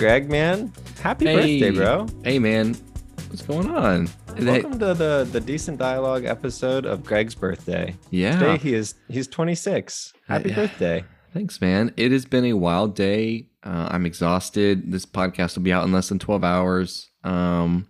Greg, 0.00 0.30
man. 0.30 0.72
Happy 1.02 1.26
Hey. 1.26 1.60
birthday, 1.60 1.70
bro. 1.76 2.06
Hey 2.24 2.38
man, 2.38 2.74
what's 3.28 3.42
going 3.42 3.70
on? 3.70 4.08
Welcome 4.40 4.78
to 4.78 4.94
the 4.94 5.28
the 5.30 5.40
decent 5.40 5.76
dialogue 5.76 6.24
episode 6.24 6.86
of 6.86 7.04
Greg's 7.04 7.34
birthday. 7.34 7.94
yeah, 8.08 8.38
Today 8.38 8.56
he 8.56 8.72
is 8.72 8.94
he's 9.10 9.28
26. 9.28 10.14
Happy 10.26 10.54
birthday. 10.54 11.04
thanks, 11.34 11.60
man. 11.60 11.92
It 11.98 12.12
has 12.12 12.24
been 12.24 12.46
a 12.46 12.54
wild 12.54 12.94
day. 12.96 13.48
Uh, 13.62 13.88
I'm 13.90 14.06
exhausted. 14.06 14.90
This 14.90 15.04
podcast 15.04 15.56
will 15.56 15.64
be 15.64 15.72
out 15.72 15.84
in 15.84 15.92
less 15.92 16.08
than 16.08 16.18
12 16.18 16.44
hours. 16.44 17.10
Um, 17.22 17.86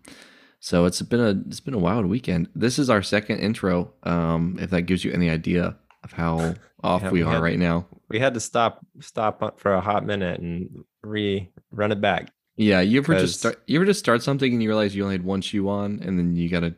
so 0.58 0.86
it's 0.86 1.00
been 1.02 1.20
a 1.20 1.40
it's 1.46 1.60
been 1.60 1.74
a 1.74 1.78
wild 1.78 2.06
weekend. 2.06 2.48
This 2.56 2.76
is 2.80 2.90
our 2.90 3.02
second 3.02 3.38
intro. 3.38 3.92
Um, 4.02 4.58
if 4.60 4.70
that 4.70 4.82
gives 4.82 5.04
you 5.04 5.12
any 5.12 5.30
idea 5.30 5.76
of 6.02 6.12
how 6.12 6.54
off 6.82 7.02
Yeah, 7.02 7.10
we 7.10 7.24
we 7.24 7.28
are 7.28 7.42
right 7.42 7.58
now. 7.58 7.86
We 8.08 8.18
had 8.18 8.34
to 8.34 8.40
stop 8.40 8.84
stop 9.00 9.60
for 9.60 9.74
a 9.74 9.80
hot 9.80 10.04
minute 10.04 10.40
and 10.40 10.84
re 11.02 11.50
run 11.70 11.92
it 11.92 12.00
back. 12.00 12.32
Yeah, 12.56 12.80
you 12.80 12.98
ever 13.00 13.18
just 13.18 13.38
start 13.38 13.60
you 13.66 13.78
ever 13.78 13.86
just 13.86 14.00
start 14.00 14.22
something 14.22 14.52
and 14.52 14.62
you 14.62 14.68
realize 14.68 14.94
you 14.94 15.02
only 15.02 15.14
had 15.14 15.24
one 15.24 15.40
shoe 15.40 15.68
on 15.68 16.00
and 16.02 16.18
then 16.18 16.36
you 16.36 16.48
gotta 16.48 16.74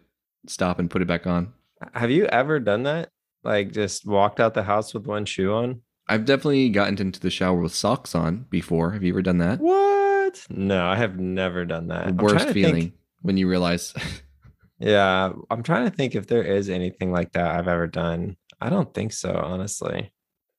stop 0.46 0.78
and 0.78 0.90
put 0.90 1.02
it 1.02 1.08
back 1.08 1.26
on? 1.26 1.52
Have 1.94 2.10
you 2.10 2.26
ever 2.26 2.60
done 2.60 2.84
that? 2.84 3.08
Like 3.42 3.72
just 3.72 4.06
walked 4.06 4.38
out 4.38 4.54
the 4.54 4.62
house 4.62 4.94
with 4.94 5.06
one 5.06 5.24
shoe 5.24 5.52
on? 5.52 5.80
I've 6.08 6.24
definitely 6.24 6.68
gotten 6.68 6.98
into 6.98 7.20
the 7.20 7.30
shower 7.30 7.60
with 7.60 7.74
socks 7.74 8.14
on 8.14 8.46
before. 8.50 8.90
Have 8.92 9.02
you 9.02 9.12
ever 9.12 9.22
done 9.22 9.38
that? 9.38 9.60
What? 9.60 10.46
No, 10.50 10.84
I 10.86 10.96
have 10.96 11.18
never 11.18 11.64
done 11.64 11.88
that. 11.88 12.16
The 12.16 12.22
worst 12.22 12.48
to 12.48 12.52
think- 12.52 12.54
feeling 12.54 12.92
when 13.22 13.36
you 13.36 13.48
realize 13.48 13.94
Yeah, 14.78 15.32
I'm 15.48 15.62
trying 15.62 15.88
to 15.88 15.96
think 15.96 16.16
if 16.16 16.26
there 16.26 16.42
is 16.42 16.68
anything 16.68 17.12
like 17.12 17.32
that 17.32 17.54
I've 17.54 17.68
ever 17.68 17.86
done. 17.86 18.36
I 18.62 18.70
don't 18.70 18.94
think 18.94 19.12
so, 19.12 19.32
honestly. 19.44 20.12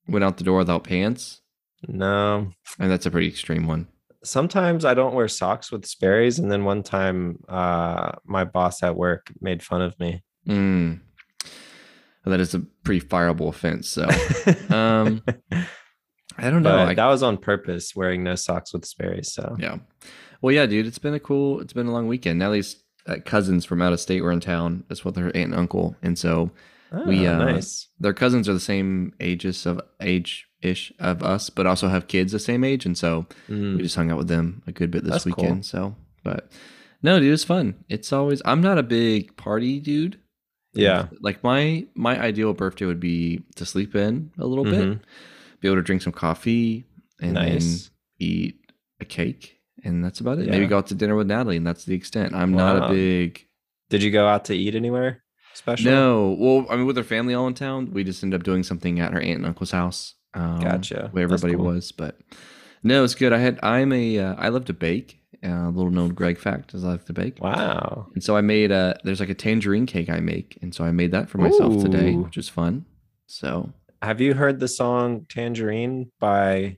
went 0.07 0.25
out 0.25 0.37
the 0.37 0.43
door 0.43 0.57
without 0.59 0.83
pants. 0.83 1.41
No. 1.87 2.51
And 2.79 2.91
that's 2.91 3.05
a 3.05 3.11
pretty 3.11 3.27
extreme 3.27 3.65
one. 3.65 3.87
Sometimes 4.23 4.83
I 4.85 4.93
don't 4.93 5.15
wear 5.15 5.27
socks 5.27 5.71
with 5.71 5.85
Sperry's, 5.85 6.39
and 6.39 6.51
then 6.51 6.65
one 6.65 6.83
time 6.83 7.39
uh 7.47 8.11
my 8.25 8.43
boss 8.43 8.83
at 8.83 8.95
work 8.95 9.31
made 9.41 9.63
fun 9.63 9.81
of 9.81 9.97
me. 9.99 10.23
Mm. 10.47 10.99
Well, 12.25 12.31
that 12.31 12.39
is 12.39 12.53
a 12.53 12.59
pretty 12.83 13.05
fireable 13.05 13.49
offense. 13.49 13.89
So 13.89 14.03
um 14.75 15.23
I 16.38 16.49
don't 16.49 16.63
know. 16.63 16.77
I, 16.77 16.93
that 16.93 17.05
was 17.05 17.23
on 17.23 17.38
purpose, 17.38 17.95
wearing 17.95 18.23
no 18.23 18.35
socks 18.35 18.73
with 18.73 18.85
Sperry's. 18.85 19.33
So 19.33 19.55
yeah. 19.59 19.77
Well, 20.41 20.53
yeah, 20.53 20.65
dude, 20.65 20.88
it's 20.88 20.99
been 20.99 21.13
a 21.13 21.19
cool, 21.19 21.61
it's 21.61 21.73
been 21.73 21.88
a 21.88 21.91
long 21.93 22.07
weekend. 22.07 22.39
Nellie's 22.39 22.83
uh, 23.07 23.17
cousins 23.25 23.65
from 23.65 23.81
out 23.81 23.93
of 23.93 23.99
state 23.99 24.21
were 24.21 24.31
in 24.31 24.41
town. 24.41 24.83
That's 24.89 25.05
with 25.05 25.15
her 25.15 25.27
aunt 25.27 25.51
and 25.51 25.55
uncle. 25.55 25.95
And 26.01 26.17
so 26.19 26.51
we, 27.08 27.25
Ah, 27.27 27.33
uh, 27.33 27.45
nice. 27.45 27.88
their 27.99 28.13
cousins 28.13 28.47
are 28.47 28.53
the 28.53 28.59
same 28.59 29.13
ages 29.19 29.66
of 29.66 29.81
age 30.02 30.47
ish 30.61 30.94
of 31.00 31.23
us, 31.23 31.50
but 31.50 31.66
also 31.66 31.88
have 31.89 32.08
kids 32.08 32.31
the 32.31 32.39
same 32.39 32.63
age. 32.63 32.85
And 32.85 32.97
so 32.97 33.25
Mm. 33.50 33.75
we 33.77 33.83
just 33.83 33.95
hung 33.95 34.11
out 34.11 34.17
with 34.17 34.27
them 34.27 34.61
a 34.67 34.72
good 34.72 34.91
bit 34.91 35.03
this 35.03 35.11
That's 35.11 35.23
cool. 35.25 35.44
weekend. 35.44 35.66
So, 35.66 35.95
but 36.23 36.50
no, 37.02 37.19
dude, 37.19 37.33
it's 37.33 37.44
fun. 37.44 37.75
It's 37.89 38.13
always, 38.13 38.41
I'm 38.45 38.61
not 38.61 38.77
a 38.77 38.83
big 38.83 39.35
party 39.35 39.80
dude. 39.80 40.17
Yeah. 40.73 41.08
Like 41.22 41.44
my, 41.44 41.85
my 41.95 42.19
ideal 42.19 42.53
birthday 42.53 42.85
would 42.85 43.00
be 43.00 43.41
to 43.55 43.66
sleep 43.66 43.95
in 43.95 44.31
a 44.38 44.45
little 44.47 44.63
bit, 44.63 44.73
Mhm. 44.88 45.00
be 45.59 45.67
able 45.67 45.78
to 45.78 45.83
drink 45.83 46.02
some 46.02 46.13
coffee 46.13 46.85
and 47.22 47.33
Nice. 47.33 47.89
then 48.19 48.28
eat 48.28 48.59
a 49.00 49.05
cake. 49.05 49.59
And 49.83 50.03
that's 50.03 50.19
about 50.22 50.39
it. 50.39 50.47
Maybe 50.50 50.66
go 50.66 50.78
out 50.78 50.88
to 50.88 50.95
dinner 50.95 51.16
with 51.16 51.28
Natalie, 51.28 51.57
and 51.57 51.67
that's 51.67 51.83
the 51.83 51.94
extent. 51.95 52.33
I'm 52.33 52.53
not 52.53 52.89
a 52.89 52.94
big 52.94 53.45
Did 53.89 54.02
you 54.02 54.11
go 54.11 54.28
out 54.28 54.45
to 54.45 54.55
eat 54.55 54.75
anywhere 54.75 55.22
special? 55.53 55.91
no. 55.91 56.35
Well, 56.39 56.65
I 56.69 56.75
mean, 56.75 56.85
with 56.85 56.97
her 56.97 57.03
family 57.03 57.33
all 57.33 57.47
in 57.47 57.53
town, 57.53 57.91
we 57.91 58.03
just 58.03 58.23
ended 58.23 58.39
up 58.39 58.43
doing 58.43 58.63
something 58.63 58.99
at 58.99 59.13
her 59.13 59.19
aunt 59.21 59.37
and 59.37 59.45
uncle's 59.45 59.71
house. 59.71 60.15
Um, 60.33 60.59
Gotcha. 60.59 61.09
Where 61.11 61.23
everybody 61.23 61.53
cool. 61.55 61.65
was, 61.65 61.91
but 61.91 62.19
no, 62.83 63.03
it's 63.03 63.16
good. 63.16 63.33
I 63.33 63.38
had. 63.38 63.59
I'm 63.63 63.91
a. 63.94 64.19
Uh, 64.19 64.35
I 64.38 64.50
love 64.50 64.66
to 64.66 64.73
bake. 64.73 65.19
Uh, 65.45 65.67
little 65.69 65.91
known 65.91 66.09
Greg 66.13 66.39
fact 66.39 66.73
is 66.73 66.83
I 66.85 66.89
like 66.89 67.05
to 67.05 67.13
bake. 67.13 67.41
Wow. 67.41 68.07
And 68.13 68.23
so 68.23 68.35
I 68.38 68.41
made 68.41 68.72
a. 68.72 68.97
There's 69.03 69.19
like 69.19 69.29
a 69.29 69.33
tangerine 69.35 69.85
cake 69.85 70.09
I 70.09 70.19
make, 70.22 70.57
and 70.61 70.73
so 70.73 70.83
I 70.85 70.91
made 70.91 71.11
that 71.11 71.29
for 71.29 71.38
myself 71.38 71.83
today, 71.83 72.16
which 72.16 72.38
is 72.38 72.47
fun. 72.49 72.85
So 73.28 73.72
Have 74.01 74.22
you 74.22 74.33
heard 74.33 74.59
the 74.59 74.67
song 74.67 75.25
Tangerine 75.29 76.11
by 76.19 76.78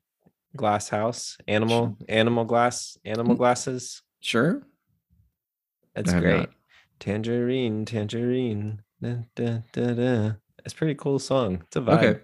Glass 0.55 0.89
House? 0.89 1.37
Animal 1.47 1.97
Animal 2.09 2.43
Glass 2.45 2.97
Animal 3.05 3.35
Mm. 3.35 3.37
Glasses? 3.37 4.01
sure. 4.19 4.63
that's 5.93 6.11
great. 6.13 6.37
not. 6.39 6.49
Tangerine, 6.99 7.85
tangerine. 7.85 8.81
Da, 9.01 9.15
da, 9.35 9.57
da, 9.73 9.93
da. 9.93 10.31
It's 10.63 10.73
a 10.73 10.77
pretty 10.77 10.95
cool 10.95 11.19
song. 11.19 11.61
It's 11.67 11.75
a 11.75 11.81
vibe. 11.81 11.97
Okay. 12.03 12.19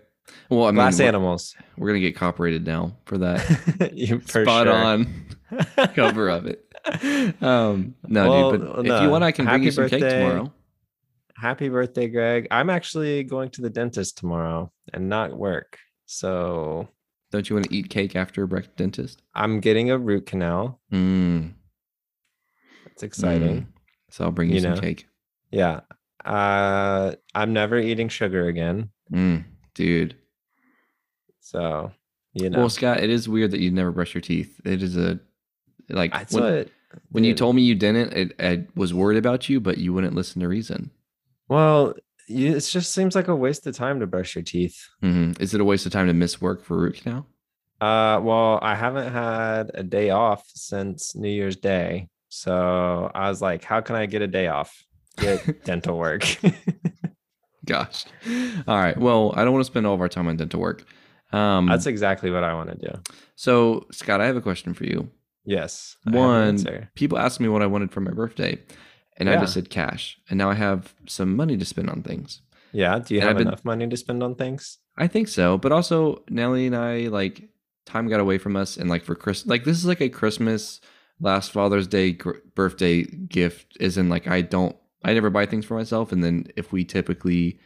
Well, 0.49 0.63
I 0.63 0.67
mean, 0.67 0.75
Glass 0.75 0.99
animals. 0.99 1.55
we're 1.77 1.87
gonna 1.89 1.99
get 1.99 2.15
copyrighted 2.15 2.65
now 2.65 2.95
for 3.05 3.17
that 3.17 3.91
you 3.93 4.19
for 4.21 4.43
spot 4.45 4.67
sure. 4.67 4.73
on 4.73 5.07
cover 5.93 6.29
of 6.29 6.45
it. 6.45 6.65
Um, 7.43 7.95
no, 8.07 8.29
Well, 8.29 8.51
dude. 8.51 8.61
But 8.75 8.85
if 8.87 9.01
you 9.01 9.09
want, 9.09 9.23
I 9.23 9.31
can 9.31 9.45
bring 9.45 9.53
Happy 9.55 9.65
you 9.65 9.71
some 9.71 9.89
cake 9.89 9.99
tomorrow. 10.01 10.53
Happy 11.35 11.69
birthday, 11.69 12.07
Greg. 12.07 12.47
I'm 12.51 12.69
actually 12.69 13.23
going 13.23 13.49
to 13.51 13.61
the 13.61 13.69
dentist 13.69 14.17
tomorrow 14.17 14.71
and 14.93 15.09
not 15.09 15.35
work. 15.37 15.77
So 16.05 16.87
Don't 17.31 17.49
you 17.49 17.55
want 17.55 17.67
to 17.69 17.75
eat 17.75 17.89
cake 17.89 18.15
after 18.15 18.43
a 18.43 18.47
breakfast 18.47 18.77
dentist? 18.77 19.21
I'm 19.35 19.59
getting 19.59 19.89
a 19.91 19.97
root 19.97 20.25
canal. 20.27 20.79
Mm. 20.93 21.53
It's 22.91 23.03
exciting. 23.03 23.61
Mm. 23.63 23.67
So 24.11 24.25
I'll 24.25 24.31
bring 24.31 24.49
you, 24.49 24.55
You 24.55 24.61
some 24.61 24.73
know. 24.75 24.79
cake. 24.81 25.07
Yeah. 25.51 25.81
Uh 26.23 27.13
I'm 27.33 27.51
never 27.53 27.79
eating 27.79 28.07
sugar 28.09 28.47
again. 28.47 28.89
Mm, 29.11 29.43
dude. 29.73 30.15
So 31.39 31.91
you 32.33 32.49
know 32.49 32.59
Well, 32.59 32.69
Scott, 32.69 33.01
it 33.03 33.09
is 33.09 33.27
weird 33.27 33.51
that 33.51 33.59
you 33.59 33.71
never 33.71 33.91
brush 33.91 34.13
your 34.13 34.21
teeth. 34.21 34.59
It 34.65 34.83
is 34.83 34.95
a 34.97 35.19
like 35.89 36.11
that's 36.13 36.33
when, 36.33 36.43
what 36.43 36.69
when 37.11 37.23
you 37.23 37.33
told 37.33 37.55
me 37.55 37.61
you 37.61 37.73
didn't, 37.75 38.13
it, 38.13 38.33
I 38.39 38.65
was 38.75 38.93
worried 38.93 39.17
about 39.17 39.47
you, 39.49 39.59
but 39.61 39.77
you 39.77 39.93
wouldn't 39.93 40.13
listen 40.15 40.41
to 40.41 40.47
reason. 40.47 40.91
well, 41.47 41.93
you, 42.27 42.55
it 42.55 42.61
just 42.61 42.93
seems 42.93 43.15
like 43.15 43.27
a 43.29 43.35
waste 43.35 43.65
of 43.67 43.75
time 43.75 43.99
to 43.99 44.07
brush 44.07 44.35
your 44.35 44.43
teeth. 44.43 44.87
hmm 45.01 45.31
Is 45.39 45.53
it 45.53 45.61
a 45.61 45.65
waste 45.65 45.85
of 45.85 45.91
time 45.91 46.07
to 46.07 46.13
miss 46.13 46.39
work 46.41 46.63
for 46.63 46.77
root 46.77 47.01
canal? 47.01 47.25
Uh, 47.81 48.19
well, 48.21 48.59
I 48.61 48.75
haven't 48.75 49.11
had 49.11 49.71
a 49.73 49.83
day 49.83 50.11
off 50.11 50.43
since 50.53 51.15
New 51.15 51.29
Year's 51.29 51.55
Day. 51.55 52.09
So 52.33 53.11
I 53.13 53.27
was 53.27 53.41
like, 53.41 53.63
how 53.63 53.81
can 53.81 53.97
I 53.97 54.05
get 54.05 54.21
a 54.21 54.27
day 54.27 54.47
off? 54.47 54.85
Get 55.17 55.65
dental 55.65 55.97
work. 56.05 56.23
Gosh. 57.65 58.05
All 58.67 58.77
right. 58.77 58.97
Well, 58.97 59.33
I 59.35 59.43
don't 59.43 59.53
want 59.53 59.61
to 59.65 59.71
spend 59.71 59.85
all 59.85 59.93
of 59.93 60.01
our 60.01 60.09
time 60.09 60.27
on 60.27 60.37
dental 60.37 60.59
work. 60.59 60.83
Um, 61.33 61.67
That's 61.67 61.85
exactly 61.85 62.31
what 62.31 62.43
I 62.43 62.53
want 62.53 62.69
to 62.71 62.77
do. 62.91 62.99
so, 63.35 63.85
Scott, 63.91 64.19
I 64.21 64.25
have 64.25 64.35
a 64.37 64.41
question 64.41 64.73
for 64.73 64.85
you. 64.85 65.09
Yes. 65.45 65.97
I 66.07 66.11
an 66.11 66.15
One, 66.15 66.47
answer. 66.47 66.89
people 66.95 67.17
asked 67.17 67.39
me 67.39 67.49
what 67.49 67.61
I 67.61 67.67
wanted 67.67 67.91
for 67.91 67.99
my 67.99 68.11
birthday, 68.11 68.57
and 69.17 69.29
I 69.29 69.35
just 69.37 69.53
said 69.53 69.69
cash. 69.69 70.17
And 70.29 70.37
now 70.37 70.49
I 70.49 70.53
have 70.55 70.93
some 71.07 71.35
money 71.35 71.57
to 71.57 71.65
spend 71.65 71.89
on 71.89 72.01
things. 72.01 72.41
Yeah. 72.71 72.99
Do 72.99 73.13
you 73.13 73.19
and 73.21 73.27
have 73.27 73.37
been- 73.37 73.47
enough 73.47 73.65
money 73.65 73.87
to 73.87 73.97
spend 73.97 74.23
on 74.23 74.35
things? 74.35 74.77
I 74.97 75.07
think 75.07 75.27
so, 75.27 75.57
but 75.57 75.71
also 75.71 76.23
Nellie 76.29 76.67
and 76.67 76.75
I 76.75 77.07
like 77.07 77.49
time 77.85 78.07
got 78.07 78.19
away 78.19 78.37
from 78.37 78.55
us, 78.55 78.77
and 78.77 78.89
like 78.89 79.03
for 79.03 79.15
Chris, 79.15 79.45
like 79.45 79.63
this 79.63 79.77
is 79.77 79.85
like 79.85 80.01
a 80.01 80.09
Christmas, 80.09 80.81
last 81.21 81.51
Father's 81.51 81.87
Day, 81.87 82.11
gr- 82.11 82.39
birthday 82.55 83.03
gift. 83.03 83.77
Is 83.79 83.97
in 83.97 84.09
like 84.09 84.27
I 84.27 84.41
don't, 84.41 84.75
I 85.05 85.13
never 85.13 85.29
buy 85.29 85.45
things 85.45 85.65
for 85.65 85.75
myself, 85.77 86.11
and 86.11 86.23
then 86.23 86.47
if 86.57 86.71
we 86.73 86.83
typically, 86.83 87.59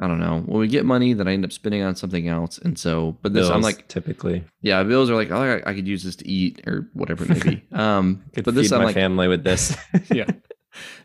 I 0.00 0.06
don't 0.08 0.20
know, 0.20 0.40
when 0.46 0.60
we 0.60 0.68
get 0.68 0.84
money, 0.84 1.12
then 1.12 1.28
I 1.28 1.32
end 1.32 1.44
up 1.44 1.52
spending 1.52 1.82
on 1.82 1.96
something 1.96 2.28
else, 2.28 2.58
and 2.58 2.78
so, 2.78 3.18
but 3.22 3.32
this 3.34 3.48
I'm 3.50 3.60
like, 3.62 3.88
typically 3.88 4.44
yeah, 4.62 4.82
bills 4.82 5.10
are 5.10 5.14
like, 5.14 5.30
oh, 5.30 5.60
I, 5.64 5.70
I 5.70 5.74
could 5.74 5.86
use 5.88 6.02
this 6.04 6.16
to 6.16 6.28
eat 6.28 6.62
or 6.66 6.88
whatever 6.94 7.24
it 7.24 7.30
may 7.30 7.50
be. 7.50 7.62
Um, 7.72 8.22
could 8.34 8.44
but 8.44 8.54
feed 8.54 8.60
this 8.64 8.72
I'm 8.72 8.80
my 8.80 8.84
like, 8.86 8.94
family 8.94 9.28
with 9.28 9.44
this. 9.44 9.76
yeah. 10.12 10.26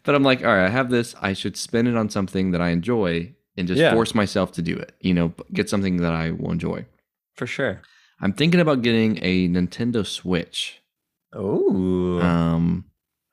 But 0.04 0.16
I'm 0.16 0.24
like, 0.24 0.42
all 0.44 0.54
right, 0.54 0.66
I 0.66 0.70
have 0.70 0.90
this. 0.90 1.16
I 1.22 1.34
should 1.34 1.56
spend 1.56 1.88
it 1.88 1.96
on 1.96 2.10
something 2.10 2.52
that 2.52 2.62
I 2.62 2.70
enjoy 2.70 3.34
and 3.56 3.68
just 3.68 3.80
Yeah. 3.80 3.94
force 3.94 4.14
myself 4.14 4.52
to 4.54 4.62
do 4.62 4.76
it. 4.76 4.94
You 5.00 5.14
know, 5.14 5.34
get 5.54 5.70
something 5.70 5.98
that 5.98 6.14
I 6.14 6.32
will 6.32 6.52
enjoy. 6.52 6.86
For 7.36 7.48
sure. 7.48 7.82
I'm 8.20 8.34
thinking 8.34 8.60
about 8.60 8.82
getting 8.82 9.18
a 9.24 9.48
Nintendo 9.48 10.06
Switch. 10.06 10.81
Oh, 11.34 12.20
Um, 12.22 12.86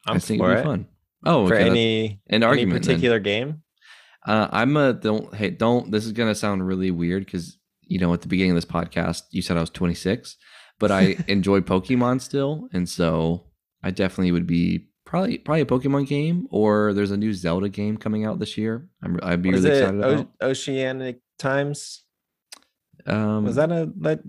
I'm 0.06 0.16
I 0.16 0.18
think 0.18 0.40
for 0.40 0.50
it'd 0.52 0.60
it. 0.60 0.64
fun. 0.64 0.86
Oh, 1.24 1.48
For 1.48 1.54
okay, 1.56 1.68
any 1.68 2.06
an 2.28 2.42
any 2.42 2.44
argument. 2.44 2.84
then. 2.84 2.94
particular 2.94 3.18
game? 3.18 3.62
Uh, 4.26 4.48
I'm 4.52 4.76
a 4.76 4.92
don't 4.92 5.34
hey 5.34 5.50
don't. 5.50 5.90
This 5.90 6.04
is 6.06 6.12
gonna 6.12 6.34
sound 6.34 6.66
really 6.66 6.90
weird 6.90 7.24
because 7.24 7.58
you 7.82 7.98
know 7.98 8.12
at 8.12 8.20
the 8.20 8.28
beginning 8.28 8.52
of 8.52 8.56
this 8.56 8.64
podcast 8.64 9.22
you 9.30 9.42
said 9.42 9.56
I 9.56 9.60
was 9.60 9.70
26, 9.70 10.36
but 10.78 10.90
I 10.92 11.16
enjoy 11.28 11.60
Pokemon 11.60 12.20
still, 12.20 12.68
and 12.72 12.88
so 12.88 13.44
I 13.82 13.90
definitely 13.90 14.32
would 14.32 14.46
be 14.46 14.86
probably 15.04 15.38
probably 15.38 15.62
a 15.62 15.66
Pokemon 15.66 16.06
game 16.06 16.46
or 16.50 16.92
there's 16.92 17.10
a 17.10 17.16
new 17.16 17.32
Zelda 17.32 17.68
game 17.68 17.96
coming 17.96 18.24
out 18.24 18.38
this 18.38 18.56
year. 18.58 18.88
I'm 19.02 19.18
I'd 19.22 19.42
be 19.42 19.50
Was 19.50 19.64
really 19.64 19.76
it 19.76 19.82
excited 19.82 20.04
O- 20.04 20.12
about. 20.12 20.28
Oceanic 20.42 21.20
Times? 21.38 22.04
Um, 23.06 23.44
Was 23.44 23.56
that 23.56 23.72
a 23.72 23.90
like 23.98 24.20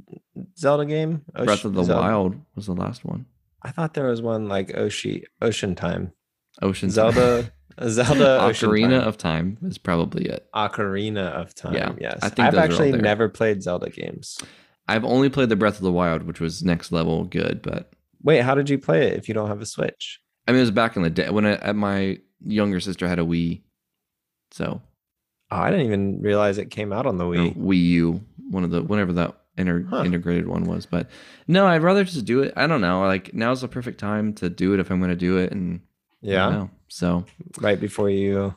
Zelda 0.57 0.85
game? 0.85 1.23
Breath 1.35 1.65
of 1.65 1.73
the 1.73 1.83
Zelda- 1.83 2.01
Wild 2.01 2.35
was 2.55 2.65
the 2.67 2.73
last 2.73 3.03
one. 3.05 3.25
I 3.61 3.71
thought 3.71 3.93
there 3.93 4.07
was 4.07 4.21
one 4.21 4.47
like 4.47 4.75
Ocean 4.75 5.21
Ocean 5.41 5.75
Time. 5.75 6.13
Ocean 6.61 6.89
Zelda 6.89 7.51
Zelda 7.87 8.41
Ocean 8.41 8.69
Ocarina 8.69 8.99
Time. 8.99 9.07
of 9.07 9.17
Time 9.17 9.57
is 9.63 9.77
probably 9.77 10.25
it. 10.25 10.47
Ocarina 10.53 11.31
of 11.31 11.53
Time. 11.55 11.73
Yeah, 11.73 11.93
yes. 11.99 12.19
I 12.21 12.29
think 12.29 12.39
I've 12.47 12.53
those 12.53 12.59
are 12.59 12.61
all 12.61 12.71
actually 12.71 12.91
never 12.93 13.29
played 13.29 13.63
Zelda 13.63 13.89
games. 13.89 14.39
I've 14.87 15.05
only 15.05 15.29
played 15.29 15.49
the 15.49 15.55
Breath 15.55 15.75
of 15.75 15.83
the 15.83 15.91
Wild, 15.91 16.23
which 16.23 16.39
was 16.39 16.63
next 16.63 16.91
level 16.91 17.25
good, 17.25 17.61
but 17.61 17.91
Wait, 18.21 18.41
how 18.41 18.53
did 18.55 18.69
you 18.69 18.77
play 18.77 19.07
it 19.07 19.13
if 19.13 19.27
you 19.29 19.33
don't 19.33 19.47
have 19.47 19.61
a 19.61 19.65
Switch? 19.65 20.19
I 20.47 20.51
mean, 20.51 20.57
it 20.57 20.63
was 20.63 20.71
back 20.71 20.95
in 20.97 21.03
the 21.03 21.09
day 21.09 21.29
when 21.29 21.45
I, 21.45 21.71
my 21.73 22.17
younger 22.43 22.79
sister 22.79 23.07
had 23.07 23.19
a 23.19 23.23
Wii. 23.23 23.61
So 24.51 24.81
Oh, 25.51 25.57
I 25.57 25.71
didn't 25.71 25.85
even 25.87 26.21
realize 26.21 26.57
it 26.57 26.69
came 26.69 26.93
out 26.93 27.05
on 27.05 27.17
the 27.17 27.23
Wii. 27.23 27.55
Wii 27.55 27.81
U, 27.83 28.21
one 28.49 28.63
of 28.63 28.71
the 28.71 28.83
whenever 28.83 29.13
that 29.13 29.38
inter, 29.59 29.85
Huh. 29.89 30.03
integrated 30.03 30.47
one 30.47 30.63
was. 30.63 30.85
But 30.85 31.09
no, 31.47 31.67
I'd 31.67 31.83
rather 31.83 32.03
just 32.03 32.25
do 32.25 32.41
it. 32.41 32.53
I 32.55 32.67
don't 32.67 32.81
know. 32.81 33.01
Like 33.01 33.33
now's 33.33 33.61
the 33.61 33.67
perfect 33.67 33.99
time 33.99 34.33
to 34.35 34.49
do 34.49 34.73
it 34.73 34.79
if 34.79 34.89
I'm 34.89 34.99
going 34.99 35.11
to 35.11 35.15
do 35.15 35.37
it, 35.37 35.51
and 35.51 35.81
Yeah, 36.21 36.49
know. 36.49 36.69
So 36.87 37.25
right 37.59 37.79
before 37.79 38.09
you 38.09 38.55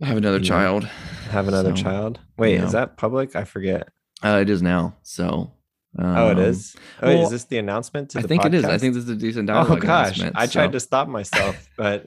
have 0.00 0.16
another 0.16 0.40
child. 0.40 0.84
have 1.30 1.48
another 1.48 1.76
So, 1.76 1.82
child. 1.82 2.20
Wait, 2.36 2.54
yeah. 2.54 2.64
is 2.66 2.72
that 2.72 2.96
public? 2.96 3.36
I 3.36 3.44
forget. 3.44 3.88
Uh, 4.24 4.38
it 4.42 4.50
is 4.50 4.62
now. 4.62 4.96
So. 5.02 5.52
oh, 5.98 6.28
it 6.30 6.32
um, 6.32 6.38
is. 6.38 6.76
Oh, 7.02 7.08
well, 7.08 7.24
is 7.24 7.30
this 7.30 7.44
the 7.44 7.58
announcement 7.58 8.10
to 8.10 8.18
I 8.18 8.22
the 8.22 8.28
think 8.28 8.44
it 8.44 8.54
is. 8.54 8.64
I 8.64 8.78
think 8.78 8.94
this 8.94 9.04
is 9.04 9.10
a 9.10 9.16
decent 9.16 9.48
Oh 9.50 9.76
gosh, 9.76 10.20
I 10.20 10.46
tried 10.46 10.66
so- 10.66 10.70
to 10.72 10.80
stop 10.80 11.08
myself, 11.08 11.68
but 11.76 12.06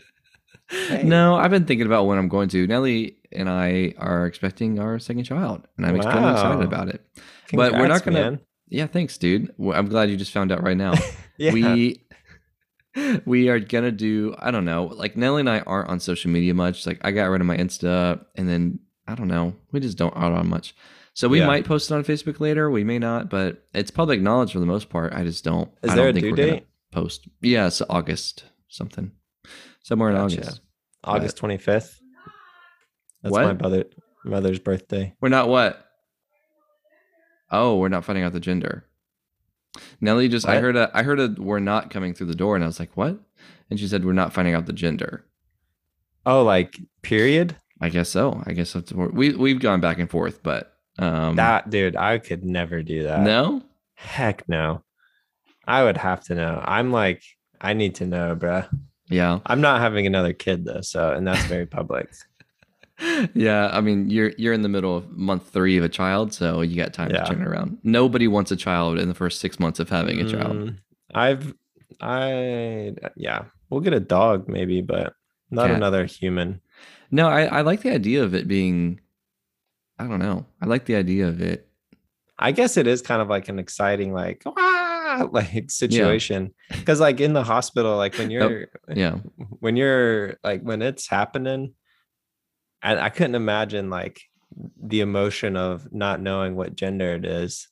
Hey. 0.71 1.03
No, 1.03 1.35
I've 1.35 1.51
been 1.51 1.65
thinking 1.65 1.85
about 1.85 2.05
when 2.05 2.17
I'm 2.17 2.29
going 2.29 2.47
to. 2.49 2.65
Nelly 2.65 3.17
and 3.33 3.49
I 3.49 3.93
are 3.97 4.25
expecting 4.25 4.79
our 4.79 4.99
second 4.99 5.25
child, 5.25 5.67
and 5.75 5.85
I'm 5.85 5.97
extremely 5.97 6.31
excited 6.31 6.63
about 6.63 6.87
it. 6.87 7.05
But 7.57 7.73
we're 7.73 7.87
not 7.87 8.03
gonna- 8.03 8.19
man. 8.21 8.39
Yeah, 8.69 8.87
thanks, 8.87 9.17
dude. 9.17 9.53
I'm 9.61 9.89
glad 9.89 10.09
you 10.09 10.15
just 10.17 10.31
found 10.31 10.51
out 10.51 10.63
right 10.63 10.77
now. 10.77 10.93
Yeah. 11.37 11.53
We 11.53 12.03
we 13.25 13.49
are 13.49 13.59
gonna 13.59 13.91
do. 13.91 14.35
I 14.37 14.51
don't 14.51 14.65
know. 14.65 14.85
Like 14.85 15.15
Nelly 15.17 15.39
and 15.39 15.49
I 15.49 15.59
aren't 15.61 15.89
on 15.89 15.99
social 15.99 16.29
media 16.29 16.53
much. 16.53 16.85
Like 16.85 16.99
I 17.03 17.11
got 17.11 17.29
rid 17.29 17.41
of 17.41 17.47
my 17.47 17.57
Insta, 17.57 18.23
and 18.35 18.47
then 18.47 18.79
I 19.07 19.15
don't 19.15 19.27
know. 19.29 19.55
We 19.71 19.79
just 19.79 19.97
don't 19.97 20.11
aren't 20.15 20.35
on 20.37 20.47
much. 20.49 20.75
So 21.13 21.27
we 21.27 21.39
Yeah. 21.39 21.47
might 21.47 21.65
post 21.65 21.89
it 21.89 21.95
on 21.95 22.03
Facebook 22.03 22.39
later. 22.39 22.69
We 22.69 22.83
may 22.83 22.99
not, 22.99 23.29
but 23.29 23.65
it's 23.73 23.89
public 23.91 24.21
knowledge 24.21 24.51
for 24.53 24.59
the 24.59 24.65
most 24.67 24.89
part. 24.89 25.13
I 25.13 25.23
just 25.23 25.43
don't. 25.43 25.69
Is 25.81 25.91
I 25.91 25.95
there 25.95 26.11
don't 26.11 26.17
a 26.17 26.21
think 26.21 26.35
due 26.35 26.43
date? 26.51 26.67
Post. 26.91 27.27
Yeah, 27.41 27.67
it's 27.67 27.81
August 27.89 28.43
something. 28.67 29.11
Somewhere 29.81 30.09
in 30.11 30.15
Gotcha. 30.17 30.37
August. 30.41 30.61
August 31.03 31.37
twenty 31.37 31.57
fifth. 31.57 31.99
That's 33.23 33.31
What? 33.31 33.45
my 33.45 33.53
mother 33.53 33.85
mother's 34.25 34.59
birthday. 34.59 35.15
We're 35.21 35.29
not 35.29 35.47
what? 35.49 35.87
Oh, 37.51 37.77
we're 37.77 37.89
not 37.89 38.05
finding 38.05 38.23
out 38.23 38.33
the 38.33 38.39
gender. 38.39 38.85
Nelly 39.99 40.27
just 40.27 40.47
I 40.47 40.59
heard 40.59 40.75
a 40.75 40.91
I 40.93 41.03
heard 41.03 41.19
a 41.19 41.35
we're 41.37 41.59
not 41.59 41.89
coming 41.89 42.13
through 42.13 42.27
the 42.27 42.35
door 42.35 42.55
and 42.55 42.63
I 42.63 42.67
was 42.67 42.79
like, 42.79 42.95
"What?" 42.97 43.19
And 43.69 43.79
she 43.79 43.87
said 43.87 44.03
we're 44.03 44.13
not 44.13 44.33
finding 44.33 44.53
out 44.53 44.65
the 44.65 44.73
gender. 44.73 45.25
Oh, 46.25 46.43
like 46.43 46.79
period. 47.01 47.55
I 47.79 47.89
guess 47.89 48.09
so. 48.09 48.43
I 48.45 48.53
guess 48.53 48.73
that's 48.73 48.91
we 48.91 49.33
we've 49.33 49.59
gone 49.59 49.81
back 49.81 49.99
and 49.99 50.09
forth, 50.09 50.43
but 50.43 50.73
um 50.99 51.35
that 51.37 51.69
dude, 51.69 51.95
I 51.95 52.17
could 52.17 52.43
never 52.43 52.83
do 52.83 53.03
that. 53.03 53.21
No? 53.21 53.63
Heck 53.95 54.47
no. 54.49 54.83
I 55.67 55.83
would 55.83 55.97
have 55.97 56.23
to 56.25 56.35
know. 56.35 56.61
I'm 56.63 56.91
like, 56.91 57.23
I 57.59 57.73
need 57.73 57.95
to 57.95 58.05
know, 58.05 58.35
bruh. 58.35 58.67
Yeah. 59.09 59.39
I'm 59.45 59.61
not 59.61 59.81
having 59.81 60.05
another 60.05 60.33
kid 60.33 60.65
though, 60.65 60.81
so 60.81 61.11
and 61.11 61.25
that's 61.25 61.45
very 61.45 61.65
public. 61.65 62.09
Yeah, 63.33 63.69
I 63.73 63.81
mean, 63.81 64.09
you're 64.09 64.31
you're 64.37 64.53
in 64.53 64.61
the 64.61 64.69
middle 64.69 64.95
of 64.97 65.09
month 65.11 65.49
3 65.49 65.77
of 65.77 65.83
a 65.83 65.89
child, 65.89 66.33
so 66.33 66.61
you 66.61 66.75
got 66.75 66.93
time 66.93 67.09
Yeah. 67.11 67.23
to 67.23 67.33
turn 67.33 67.43
around. 67.43 67.77
Nobody 67.83 68.27
wants 68.27 68.51
a 68.51 68.55
child 68.55 68.99
in 68.99 69.07
the 69.07 69.15
first 69.15 69.39
6 69.39 69.59
months 69.59 69.79
of 69.79 69.89
having 69.89 70.19
a 70.19 70.25
child. 70.29 70.55
Mm, 70.57 70.77
I've 71.13 71.53
I 71.99 72.93
yeah, 73.15 73.45
we'll 73.69 73.81
get 73.81 73.93
a 73.93 73.99
dog 73.99 74.47
maybe, 74.47 74.81
but 74.81 75.13
not 75.49 75.67
Cat. 75.67 75.75
another 75.77 76.05
human. 76.05 76.61
No, 77.11 77.27
I 77.27 77.43
I 77.45 77.61
like 77.61 77.81
the 77.81 77.91
idea 77.91 78.23
of 78.23 78.33
it 78.33 78.47
being 78.47 78.99
I 79.99 80.07
don't 80.07 80.19
know. 80.19 80.45
I 80.61 80.65
like 80.65 80.85
the 80.85 80.95
idea 80.95 81.27
of 81.27 81.41
it. 81.41 81.67
I 82.39 82.51
guess 82.51 82.75
it 82.75 82.87
is 82.87 83.03
kind 83.03 83.21
of 83.21 83.27
like 83.29 83.49
an 83.49 83.59
exciting, 83.59 84.13
like 84.13 84.41
ah, 84.47 85.27
like 85.31 85.69
situation. 85.69 86.53
Because 86.69 86.99
like 86.99 87.19
in 87.19 87.33
the 87.33 87.43
hospital, 87.43 87.97
like 87.97 88.17
when 88.17 88.31
you're 88.31 88.67
Yeah. 88.95 89.17
when 89.59 89.75
you're 89.75 90.37
like 90.43 90.61
when 90.63 90.81
it's 90.81 91.07
happening, 91.07 91.73
and 92.83 92.99
I 92.99 93.09
couldn't 93.09 93.35
imagine 93.35 93.89
like 93.89 94.21
the 94.81 95.01
emotion 95.01 95.55
of 95.55 95.91
not 95.93 96.21
knowing 96.21 96.55
what 96.55 96.75
gender 96.75 97.13
it 97.13 97.25
is, 97.25 97.67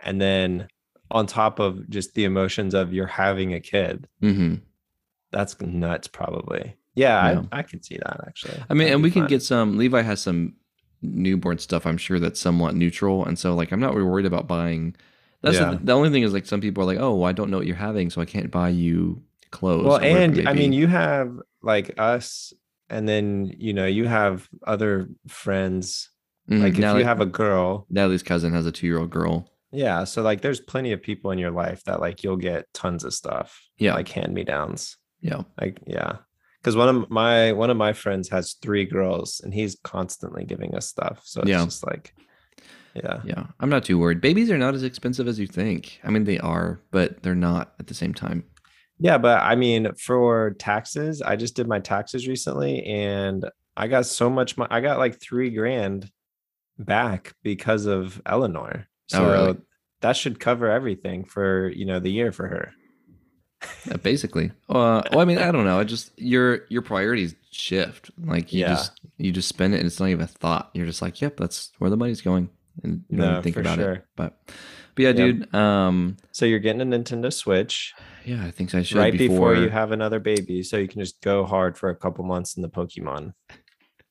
and 0.00 0.20
then 0.20 0.68
on 1.10 1.26
top 1.26 1.58
of 1.58 1.88
just 1.90 2.14
the 2.14 2.24
emotions 2.24 2.74
of 2.74 2.92
you're 2.92 3.06
having 3.06 3.52
a 3.54 3.60
kid. 3.60 4.08
Mhm. 4.22 4.60
That's 5.30 5.60
nuts, 5.60 6.08
probably. 6.08 6.76
Yeah, 6.94 7.30
Yeah. 7.32 7.42
I, 7.52 7.58
I 7.58 7.62
could 7.62 7.84
see 7.84 7.96
that 7.96 8.20
actually. 8.26 8.58
I 8.68 8.74
mean, 8.74 8.86
That'd 8.86 8.94
and 8.94 9.02
we 9.02 9.10
can 9.10 9.26
get 9.26 9.42
some. 9.42 9.76
Levi 9.78 10.02
has 10.02 10.20
some 10.20 10.54
newborn 11.02 11.58
stuff. 11.58 11.86
I'm 11.86 11.98
sure 11.98 12.18
that's 12.20 12.40
somewhat 12.40 12.74
neutral, 12.74 13.24
and 13.24 13.38
so 13.38 13.54
like 13.54 13.72
I'm 13.72 13.80
not 13.80 13.94
really 13.94 14.08
worried 14.08 14.26
about 14.26 14.46
buying. 14.46 14.94
That's 15.42 15.56
Yeah. 15.56 15.72
the, 15.72 15.78
the 15.84 15.92
only 15.92 16.10
thing 16.10 16.22
is 16.22 16.32
like 16.32 16.46
some 16.46 16.60
people 16.60 16.82
are 16.82 16.86
like, 16.86 16.98
oh, 16.98 17.14
well, 17.16 17.28
I 17.28 17.32
don't 17.32 17.50
know 17.50 17.58
what 17.58 17.66
you're 17.66 17.76
having, 17.76 18.08
so 18.10 18.20
I 18.20 18.24
can't 18.24 18.50
buy 18.50 18.70
you 18.70 19.22
clothes. 19.50 19.84
well 19.84 19.96
or 19.96 20.00
whatever 20.00 20.18
it 20.18 20.38
and 20.38 20.48
i 20.48 20.52
mean 20.52 20.72
you 20.72 20.88
have 20.88 21.38
like 21.62 21.94
us 21.98 22.52
and 22.94 23.08
then 23.08 23.52
you 23.58 23.72
know 23.72 23.86
you 23.98 24.04
have 24.06 24.48
other 24.66 25.08
friends 25.28 26.10
Mhm. 26.50 26.60
like 26.62 26.74
if 26.74 26.78
Natalie- 26.80 27.00
you 27.02 27.06
have 27.12 27.20
a 27.20 27.26
girl 27.42 27.86
Natalie's 27.90 28.22
cousin 28.22 28.52
has 28.52 28.66
a 28.66 28.72
two 28.72 28.86
year 28.86 28.98
old 28.98 29.10
girl. 29.10 29.36
yeah 29.72 30.04
so 30.04 30.22
like 30.22 30.40
there's 30.42 30.60
plenty 30.60 30.92
of 30.92 31.00
people 31.02 31.30
in 31.32 31.38
your 31.44 31.50
life 31.64 31.80
that 31.84 32.00
like 32.00 32.22
you'll 32.22 32.36
get 32.50 32.60
tons 32.74 33.02
of 33.04 33.12
stuff 33.12 33.48
Yeah. 33.78 33.94
like 33.94 34.08
hand 34.08 34.32
me 34.34 34.44
downs 34.44 34.96
Yeah, 35.20 35.42
like 35.60 35.80
yeah 35.86 36.12
because 36.60 36.76
one 36.76 36.88
of 36.94 37.10
my 37.10 37.52
one 37.52 37.70
of 37.70 37.76
my 37.86 37.92
friends 37.92 38.28
has 38.30 38.54
three 38.64 38.84
girls 38.96 39.40
and 39.42 39.52
he's 39.54 39.76
constantly 39.94 40.44
giving 40.52 40.74
us 40.78 40.86
stuff 40.86 41.22
so 41.24 41.40
it's 41.40 41.50
Yeah. 41.50 41.64
just 41.64 41.84
like 41.86 42.14
yeah 42.94 43.20
yeah. 43.24 43.46
I'm 43.60 43.70
not 43.70 43.84
too 43.84 43.98
worried. 43.98 44.20
Babies 44.20 44.50
are 44.52 44.58
not 44.58 44.74
as 44.74 44.84
expensive 44.84 45.26
as 45.26 45.38
you 45.40 45.48
think. 45.48 45.98
I 46.04 46.10
mean, 46.12 46.24
they 46.30 46.38
are, 46.38 46.80
but 46.92 47.22
they're 47.22 47.34
not 47.50 47.74
at 47.80 47.88
the 47.88 47.94
same 48.02 48.14
time. 48.14 48.44
Yeah, 48.98 49.18
but 49.18 49.40
I 49.42 49.56
mean, 49.56 49.92
for 49.94 50.52
taxes, 50.58 51.20
I 51.20 51.36
just 51.36 51.56
did 51.56 51.66
my 51.68 51.80
taxes 51.80 52.28
recently 52.28 52.84
and 52.84 53.44
I 53.76 53.88
got 53.88 54.06
so 54.06 54.30
much 54.30 54.56
money. 54.56 54.70
I 54.70 54.80
got 54.80 54.98
like 54.98 55.20
three 55.20 55.50
grand 55.50 56.10
back 56.78 57.34
because 57.42 57.86
of 57.86 58.22
Eleanor. 58.24 58.86
Oh, 58.86 58.88
So 59.06 59.30
really? 59.30 59.58
that 60.00 60.16
should 60.16 60.38
cover 60.38 60.70
everything 60.70 61.24
for, 61.24 61.68
you 61.70 61.84
know, 61.86 61.98
the 61.98 62.10
year 62.12 62.30
for 62.32 62.46
her. 62.48 62.72
Uh, 63.90 63.96
basically. 63.98 64.52
Uh, 64.68 65.02
well, 65.10 65.20
I 65.20 65.24
mean, 65.24 65.38
I 65.38 65.50
don't 65.50 65.64
know. 65.64 65.78
I 65.80 65.84
just 65.84 66.12
your 66.18 66.66
your 66.68 66.82
priorities 66.82 67.34
shift. 67.50 68.10
Like 68.22 68.52
you 68.52 68.60
Yeah. 68.60 68.74
just 68.74 69.00
you 69.16 69.32
just 69.32 69.48
spend 69.48 69.74
it, 69.74 69.78
and 69.78 69.86
it's 69.86 69.98
not 70.00 70.10
even 70.10 70.24
a 70.24 70.26
thought. 70.28 70.70
You're 70.74 70.86
just 70.86 71.00
like, 71.02 71.20
yep, 71.20 71.36
that's 71.36 71.72
where 71.78 71.90
the 71.90 71.96
money's 71.96 72.20
going, 72.20 72.50
and 72.82 73.04
you 73.08 73.16
don't 73.16 73.34
No, 73.36 73.42
think 73.42 73.56
about 73.56 73.78
it. 73.78 74.04
But 74.16 74.38
but 74.94 75.02
yeah, 75.02 75.08
Yep. 75.08 75.16
dude. 75.16 75.54
Um, 75.54 76.16
So 76.32 76.46
you're 76.46 76.58
getting 76.58 76.80
a 76.82 76.86
Nintendo 76.86 77.32
Switch 77.32 77.94
yeah, 78.24 78.42
I 78.42 78.50
think 78.50 78.74
I 78.74 78.82
should 78.82 78.96
right 78.96 79.12
before, 79.12 79.50
before 79.50 79.54
you 79.56 79.68
have 79.68 79.92
another 79.92 80.18
baby. 80.18 80.62
So 80.62 80.78
you 80.78 80.88
can 80.88 81.00
just 81.00 81.20
go 81.20 81.44
hard 81.44 81.76
for 81.76 81.90
a 81.90 81.94
couple 81.96 82.24
months 82.24 82.56
in 82.56 82.62
the 82.62 82.70
Pokemon. 82.70 83.34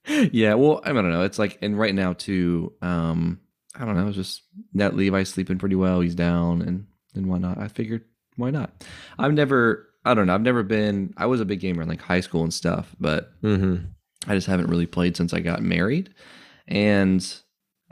yeah, 0.32 0.54
well, 0.54 0.82
I 0.84 0.92
don't 0.94 1.10
know. 1.10 1.24
It's 1.24 1.40
like, 1.40 1.58
and 1.62 1.78
right 1.80 1.96
now 1.96 2.14
too. 2.14 2.74
Um, 2.82 3.40
I 3.76 3.86
don't 3.86 3.96
know. 3.96 4.08
It's 4.08 4.16
just 4.16 4.44
that 4.76 4.96
Levi's 4.96 5.30
sleeping 5.30 5.58
pretty 5.58 5.76
well. 5.76 6.02
He's 6.02 6.14
down, 6.14 6.62
and 6.62 6.86
and 7.16 7.26
why 7.28 7.40
not? 7.40 7.58
I 7.58 7.68
figured 7.70 8.04
why 8.36 8.52
not. 8.52 8.86
I've 9.18 9.34
never. 9.34 9.90
I 10.06 10.14
don't 10.14 10.28
know. 10.28 10.36
I've 10.36 10.42
never 10.42 10.62
been. 10.62 11.14
I 11.18 11.26
was 11.26 11.42
a 11.42 11.46
big 11.46 11.62
gamer 11.62 11.82
in 11.82 11.88
like 11.88 12.02
high 12.02 12.20
school 12.20 12.44
and 12.44 12.54
stuff, 12.54 12.96
but 13.00 13.32
Mm-hmm. 13.42 13.86
I 14.28 14.36
just 14.36 14.46
haven't 14.48 14.68
really 14.70 14.86
played 14.86 15.18
since 15.18 15.34
I 15.34 15.40
got 15.40 15.64
married, 15.64 16.14
and 16.68 17.26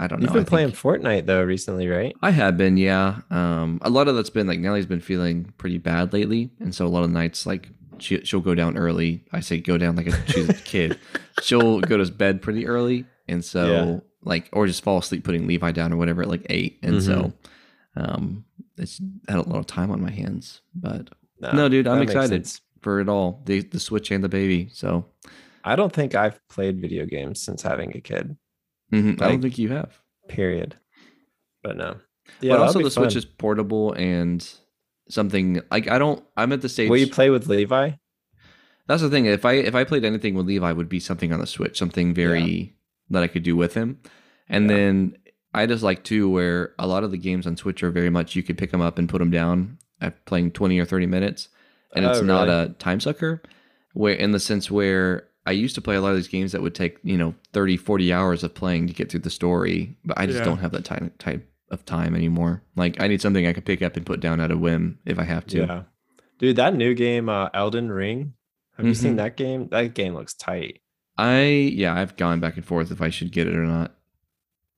I 0.01 0.07
don't 0.07 0.19
know. 0.19 0.25
You've 0.25 0.33
been 0.33 0.45
playing 0.45 0.71
Fortnite 0.71 1.27
though 1.27 1.43
recently, 1.43 1.87
right? 1.87 2.15
I 2.23 2.31
have 2.31 2.57
been, 2.57 2.75
yeah. 2.75 3.19
Um, 3.29 3.79
a 3.83 3.89
lot 3.91 4.07
of 4.07 4.15
that's 4.15 4.31
been 4.31 4.47
like 4.47 4.59
Nelly's 4.59 4.87
been 4.87 4.99
feeling 4.99 5.53
pretty 5.59 5.77
bad 5.77 6.11
lately, 6.11 6.49
and 6.59 6.73
so 6.73 6.87
a 6.87 6.89
lot 6.89 7.03
of 7.03 7.11
nights 7.11 7.45
like 7.45 7.69
she 7.99 8.19
she'll 8.25 8.39
go 8.41 8.55
down 8.55 8.77
early. 8.77 9.23
I 9.31 9.41
say 9.41 9.59
go 9.59 9.77
down 9.77 9.95
like 9.95 10.07
a, 10.07 10.31
she's 10.31 10.49
a 10.49 10.53
kid. 10.55 10.97
She'll 11.43 11.79
go 11.81 11.97
to 11.97 12.11
bed 12.11 12.41
pretty 12.41 12.67
early, 12.67 13.05
and 13.27 13.45
so 13.45 13.65
Yeah. 13.71 13.99
like 14.23 14.49
or 14.53 14.65
just 14.67 14.83
fall 14.83 14.97
asleep 14.97 15.23
putting 15.23 15.45
Levi 15.47 15.71
down 15.71 15.93
or 15.93 15.97
whatever 15.97 16.23
at 16.23 16.27
like 16.29 16.45
eight, 16.49 16.79
and 16.83 17.01
so 17.01 17.33
um, 17.95 18.43
it's 18.77 18.99
had 19.27 19.37
a 19.37 19.47
lot 19.49 19.59
of 19.59 19.67
time 19.67 19.91
on 19.91 20.01
my 20.01 20.09
hands. 20.11 20.61
But 20.75 21.09
no, 21.39 21.69
dude, 21.69 21.87
I'm 21.87 22.01
excited 22.01 22.47
for 22.81 22.99
it 23.01 23.07
all 23.09 23.41
the 23.45 23.61
the 23.61 23.79
Switch 23.79 24.09
and 24.11 24.23
the 24.23 24.29
baby. 24.29 24.69
So 24.73 25.05
I 25.63 25.75
don't 25.75 25.93
think 25.93 26.15
I've 26.15 26.39
played 26.47 26.81
video 26.81 27.05
games 27.05 27.39
since 27.41 27.61
having 27.61 27.95
a 27.95 28.01
kid. 28.01 28.35
Mhm, 28.91 29.13
I 29.13 29.15
don't 29.15 29.19
Like- 29.19 29.41
think 29.41 29.57
you 29.57 29.69
have. 29.69 29.97
period. 30.27 30.75
But 31.63 31.77
no. 31.77 31.97
but 32.41 32.59
also 32.59 32.79
be 32.79 32.85
the 32.85 32.91
Switch 32.91 33.15
is 33.15 33.25
portable 33.25 33.93
and 33.93 34.47
something 35.09 35.61
like 35.69 35.87
I 35.89 35.99
don't. 35.99 36.23
I'm 36.37 36.51
at 36.53 36.61
the 36.61 36.69
stage. 36.69 36.89
Will 36.89 36.97
you 36.97 37.07
play 37.07 37.29
with 37.29 37.47
Levi? 37.47 37.91
That's 38.87 39.01
the 39.01 39.09
thing. 39.09 39.25
If 39.25 39.45
I 39.45 39.53
if 39.53 39.75
I 39.75 39.83
played 39.83 40.05
anything 40.05 40.33
with 40.35 40.47
Levi, 40.47 40.71
it 40.71 40.77
would 40.77 40.89
be 40.89 40.99
something 40.99 41.31
on 41.33 41.39
the 41.39 41.47
Switch, 41.47 41.77
something 41.77 42.13
very 42.13 42.75
that 43.09 43.23
I 43.23 43.27
could 43.27 43.43
do 43.43 43.55
with 43.55 43.73
him. 43.73 43.99
And 44.49 44.69
Yeah. 44.69 44.75
then 44.77 45.17
I 45.53 45.65
just 45.65 45.83
like 45.83 46.03
too 46.03 46.29
where 46.29 46.73
a 46.79 46.87
lot 46.87 47.03
of 47.03 47.11
the 47.11 47.17
games 47.17 47.45
on 47.45 47.57
Switch 47.57 47.83
are 47.83 47.91
very 47.91 48.09
much 48.09 48.35
you 48.35 48.43
could 48.43 48.57
pick 48.57 48.71
them 48.71 48.81
up 48.81 48.97
and 48.97 49.07
put 49.09 49.19
them 49.19 49.31
down 49.31 49.77
at 49.99 50.25
playing 50.25 50.51
twenty 50.51 50.79
or 50.79 50.85
thirty 50.85 51.05
minutes, 51.05 51.49
and 51.95 52.05
it's 52.05 52.19
Oh, 52.19 52.23
not 52.23 52.47
really? 52.47 52.63
a 52.63 52.69
time 52.69 52.99
sucker. 52.99 53.41
Where 53.93 54.13
in 54.13 54.31
the 54.31 54.39
sense 54.39 54.71
where 54.71 55.27
I 55.51 55.53
used 55.53 55.75
to 55.75 55.81
play 55.81 55.95
a 55.95 56.01
lot 56.01 56.09
of 56.11 56.15
these 56.15 56.27
games 56.27 56.51
that 56.53 56.61
would 56.61 56.73
take 56.75 56.97
you 57.03 57.17
know 57.17 57.35
30, 57.53 57.77
40 57.77 58.13
hours 58.13 58.43
of 58.43 58.53
playing 58.53 58.87
to 58.87 58.93
get 58.93 59.09
through 59.11 59.19
the 59.21 59.29
story, 59.29 59.97
but 60.05 60.17
I 60.17 60.25
just 60.25 60.39
Yeah. 60.39 60.45
don't 60.45 60.59
have 60.59 60.71
that 60.71 60.85
time 60.85 61.11
type 61.19 61.47
of 61.69 61.85
time 61.85 62.15
anymore. 62.15 62.63
Like 62.75 62.99
I 63.01 63.07
need 63.07 63.21
something 63.21 63.45
I 63.45 63.53
can 63.53 63.63
pick 63.63 63.81
up 63.81 63.95
and 63.97 64.05
put 64.05 64.19
down 64.19 64.39
at 64.39 64.51
a 64.51 64.57
whim 64.57 64.99
if 65.05 65.19
I 65.19 65.23
have 65.23 65.45
to. 65.47 65.57
Yeah. 65.59 65.83
Dude, 66.39 66.55
that 66.55 66.75
new 66.75 66.93
game, 66.95 67.29
uh, 67.29 67.49
Elden 67.53 67.91
Ring. 67.91 68.33
Have 68.77 68.85
you 68.87 68.93
seen 68.95 69.13
Mhm. 69.13 69.17
that 69.17 69.37
game? 69.37 69.67
That 69.69 69.93
game 69.93 70.13
looks 70.15 70.33
tight. 70.33 70.79
I 71.17 71.43
yeah, 71.75 71.93
I've 71.93 72.15
gone 72.17 72.39
back 72.39 72.55
and 72.57 72.65
forth 72.65 72.91
if 72.91 73.01
I 73.01 73.09
should 73.09 73.31
get 73.31 73.47
it 73.47 73.55
or 73.55 73.65
not. 73.65 73.93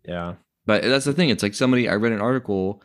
Yeah. 0.06 0.36
But 0.66 0.84
that's 0.84 1.06
the 1.06 1.14
thing. 1.14 1.30
It's 1.30 1.44
like 1.44 1.54
somebody 1.54 1.88
I 1.90 1.96
read 1.96 2.12
an 2.14 2.22
article 2.22 2.82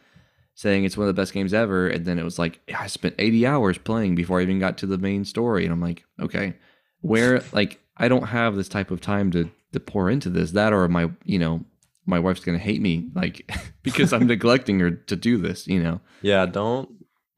saying 0.54 0.85
it's 0.85 0.97
one 0.97 1.09
of 1.09 1.14
the 1.14 1.21
best 1.21 1.33
games 1.33 1.54
ever, 1.54 1.87
and 1.88 2.04
then 2.04 2.18
it 2.18 2.25
was 2.25 2.38
like 2.38 2.61
I 2.76 2.87
spent 2.88 3.14
80 3.18 3.47
hours 3.47 3.78
playing 3.78 4.14
before 4.16 4.40
I 4.40 4.42
even 4.42 4.59
got 4.59 4.76
to 4.78 4.87
the 4.87 4.99
main 4.99 5.25
story, 5.25 5.64
and 5.64 5.73
I'm 5.73 5.80
like, 5.80 6.04
okay, 6.21 6.54
where 7.00 7.43
like 7.52 7.81
I 7.97 8.09
don't 8.09 8.26
have 8.28 8.57
this 8.57 8.69
type 8.69 8.90
of 8.90 9.00
time 9.00 9.31
to 9.33 9.50
to 9.73 9.81
pour 9.81 10.11
into 10.11 10.31
this. 10.31 10.52
That 10.52 10.73
or 10.73 10.87
my 10.88 11.11
you 11.25 11.38
know 11.38 11.64
my 12.07 12.19
wife's 12.19 12.40
gonna 12.45 12.59
hate 12.59 12.81
me 12.81 13.11
like 13.14 13.50
because 13.83 14.12
I'm 14.12 14.26
neglecting 14.26 14.81
her 14.81 14.90
to 14.90 15.17
do 15.17 15.37
this. 15.38 15.67
You 15.67 15.83
know. 15.83 16.00
Yeah. 16.23 16.47
Don't 16.47 16.88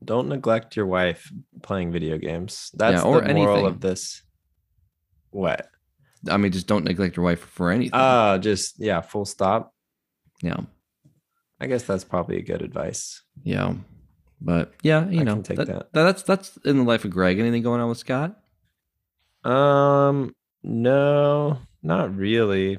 don't 0.04 0.28
neglect 0.28 0.76
your 0.76 0.86
wife 0.86 1.30
playing 1.62 1.92
video 1.92 2.16
games. 2.18 2.70
That's 2.74 3.02
or 3.02 3.20
the 3.20 3.34
moral 3.34 3.56
anything. 3.56 3.66
of 3.74 3.80
this. 3.80 4.22
What? 5.30 5.68
I 6.28 6.36
mean, 6.36 6.52
just 6.52 6.66
don't 6.66 6.84
neglect 6.84 7.16
your 7.16 7.24
wife 7.24 7.40
for 7.40 7.70
anything. 7.70 7.94
Uh 7.94 8.38
just 8.38 8.78
yeah, 8.78 9.00
full 9.00 9.24
stop. 9.24 9.74
yeah, 10.42 10.60
I 11.60 11.66
guess 11.66 11.82
that's 11.84 12.04
probably 12.04 12.38
a 12.38 12.42
good 12.42 12.62
advice. 12.62 13.22
yeah. 13.42 13.74
But 14.42 14.72
yeah, 14.82 15.06
you 15.10 15.20
I 15.20 15.24
know, 15.24 15.42
that- 15.42 15.66
that. 15.66 15.92
that's 15.92 16.22
that's 16.22 16.56
in 16.64 16.78
the 16.78 16.82
life 16.82 17.04
of 17.04 17.10
Greg. 17.10 17.38
Anything 17.38 17.62
going 17.62 17.80
on 17.82 17.90
with 17.90 17.98
Scott? 17.98 18.39
Um, 19.44 20.34
no, 20.62 21.58
not 21.82 22.14
really. 22.14 22.78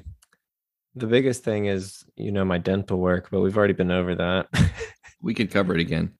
The 0.94 1.06
biggest 1.06 1.42
thing 1.42 1.66
is, 1.66 2.04
you 2.16 2.32
know, 2.32 2.44
my 2.44 2.58
dental 2.58 2.98
work, 2.98 3.28
but 3.30 3.40
we've 3.40 3.56
already 3.56 3.72
been 3.72 3.90
over 3.90 4.14
that. 4.16 4.48
We 5.24 5.34
could 5.34 5.52
cover 5.52 5.72
it 5.72 5.80
again. 5.80 6.14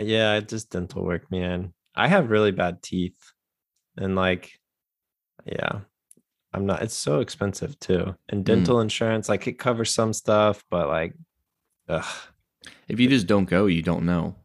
yeah, 0.00 0.38
just 0.38 0.70
dental 0.70 1.04
work, 1.04 1.28
man. 1.32 1.74
I 1.96 2.06
have 2.06 2.30
really 2.30 2.52
bad 2.52 2.80
teeth. 2.80 3.18
And 3.96 4.14
like, 4.14 4.52
yeah, 5.44 5.80
I'm 6.52 6.64
not, 6.64 6.82
it's 6.82 6.94
so 6.94 7.18
expensive 7.18 7.78
too. 7.80 8.14
And 8.28 8.44
dental 8.44 8.80
insurance, 8.80 9.28
like 9.28 9.48
it 9.48 9.58
covers 9.58 9.92
some 9.92 10.12
stuff, 10.12 10.64
but 10.70 10.86
like, 10.86 11.14
ugh. 11.88 12.06
If 12.86 13.00
you 13.00 13.08
just 13.08 13.26
don't 13.26 13.46
go, 13.46 13.66
you 13.66 13.82
don't 13.82 14.06
know. 14.06 14.36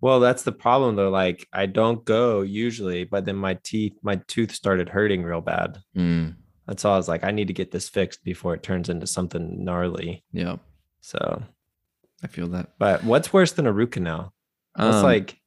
Well, 0.00 0.20
that's 0.20 0.42
the 0.44 0.52
problem 0.52 0.96
though. 0.96 1.10
Like, 1.10 1.48
I 1.52 1.66
don't 1.66 2.04
go 2.04 2.42
usually, 2.42 3.04
but 3.04 3.24
then 3.24 3.36
my 3.36 3.54
teeth, 3.64 3.94
my 4.02 4.16
tooth 4.28 4.52
started 4.54 4.88
hurting 4.88 5.22
real 5.24 5.40
bad. 5.40 5.78
Mm, 5.96 6.36
That's 6.66 6.84
all 6.84 6.94
I 6.94 6.96
was 6.98 7.08
like, 7.08 7.24
I 7.24 7.30
need 7.32 7.48
to 7.48 7.52
get 7.54 7.70
this 7.72 7.88
fixed 7.88 8.22
before 8.24 8.54
it 8.54 8.62
turns 8.62 8.88
into 8.88 9.06
something 9.06 9.64
gnarly. 9.64 10.22
yeah, 10.32 10.56
So, 11.00 11.42
I 12.22 12.26
feel 12.28 12.48
that. 12.48 12.74
but 12.78 13.02
what's 13.04 13.32
worse 13.32 13.52
than 13.52 13.66
a 13.66 13.72
root 13.72 13.92
canal? 13.92 14.32
What's 14.76 14.96
Um, 14.98 15.02
like 15.04 15.38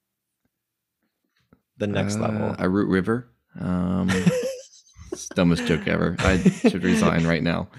the 1.77 1.87
next 1.87 2.17
uh, 2.17 2.21
level? 2.27 2.55
A 2.59 2.67
root 2.67 2.89
river. 2.89 3.29
Um, 3.59 4.09
dumbest 5.35 5.65
joke 5.65 5.87
ever. 5.87 6.15
I 6.19 6.37
should 6.37 6.83
resign 6.83 7.25
right 7.25 7.43
now. 7.43 7.69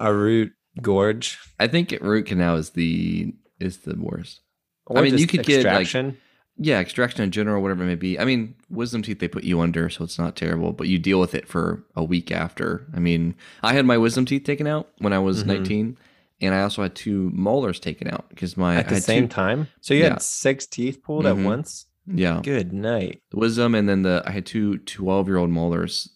a 0.00 0.12
root 0.14 0.52
gorge. 0.80 1.38
I 1.58 1.66
think 1.66 1.96
root 2.00 2.26
canal 2.26 2.56
is 2.56 2.70
the 2.70 3.34
is 3.58 3.78
the 3.78 3.96
worst. 3.96 4.40
Or 4.88 5.02
mean, 5.02 5.18
you 5.18 5.26
could 5.26 5.44
get, 5.44 5.64
like- 5.64 6.14
Yeah, 6.60 6.80
extraction 6.80 7.22
in 7.22 7.30
general, 7.30 7.62
whatever 7.62 7.84
it 7.84 7.86
may 7.86 7.94
be. 7.94 8.18
I 8.18 8.24
mean, 8.24 8.54
wisdom 8.68 9.02
teeth 9.02 9.20
they 9.20 9.28
put 9.28 9.44
you 9.44 9.60
under, 9.60 9.88
so 9.88 10.02
it's 10.04 10.18
not 10.18 10.34
terrible, 10.34 10.72
but 10.72 10.88
you 10.88 10.98
deal 10.98 11.20
with 11.20 11.34
it 11.34 11.46
for 11.46 11.84
a 11.94 12.02
week 12.02 12.32
after. 12.32 12.84
I 12.94 12.98
mean, 12.98 13.34
I 13.62 13.74
had 13.74 13.86
my 13.86 13.96
wisdom 13.98 14.24
teeth 14.24 14.42
taken 14.44 14.66
out 14.66 14.88
when 14.98 15.12
I 15.12 15.18
was 15.20 15.44
Mhm. 15.44 15.46
19, 15.46 15.96
and 16.40 16.54
I 16.54 16.62
also 16.62 16.82
had 16.82 16.94
two 16.96 17.30
molars 17.32 17.78
taken 17.78 18.08
out 18.08 18.28
because 18.30 18.56
my 18.56 18.76
at 18.76 18.86
I 18.90 18.94
the 18.96 19.00
same 19.00 19.28
two- 19.28 19.34
time. 19.34 19.68
So 19.80 19.94
you 19.94 20.00
Yeah. 20.02 20.08
had 20.10 20.22
six 20.22 20.66
teeth 20.66 21.02
pulled 21.02 21.24
Mhm. 21.26 21.30
at 21.30 21.36
once. 21.44 21.86
Yeah, 22.12 22.40
Good 22.42 22.72
night. 22.72 23.20
the 23.30 23.36
wisdom, 23.36 23.74
and 23.74 23.88
then 23.88 24.02
the 24.02 24.22
I 24.26 24.30
had 24.32 24.46
two 24.46 24.78
12 24.78 25.28
year 25.28 25.36
old 25.36 25.50
molars 25.50 26.08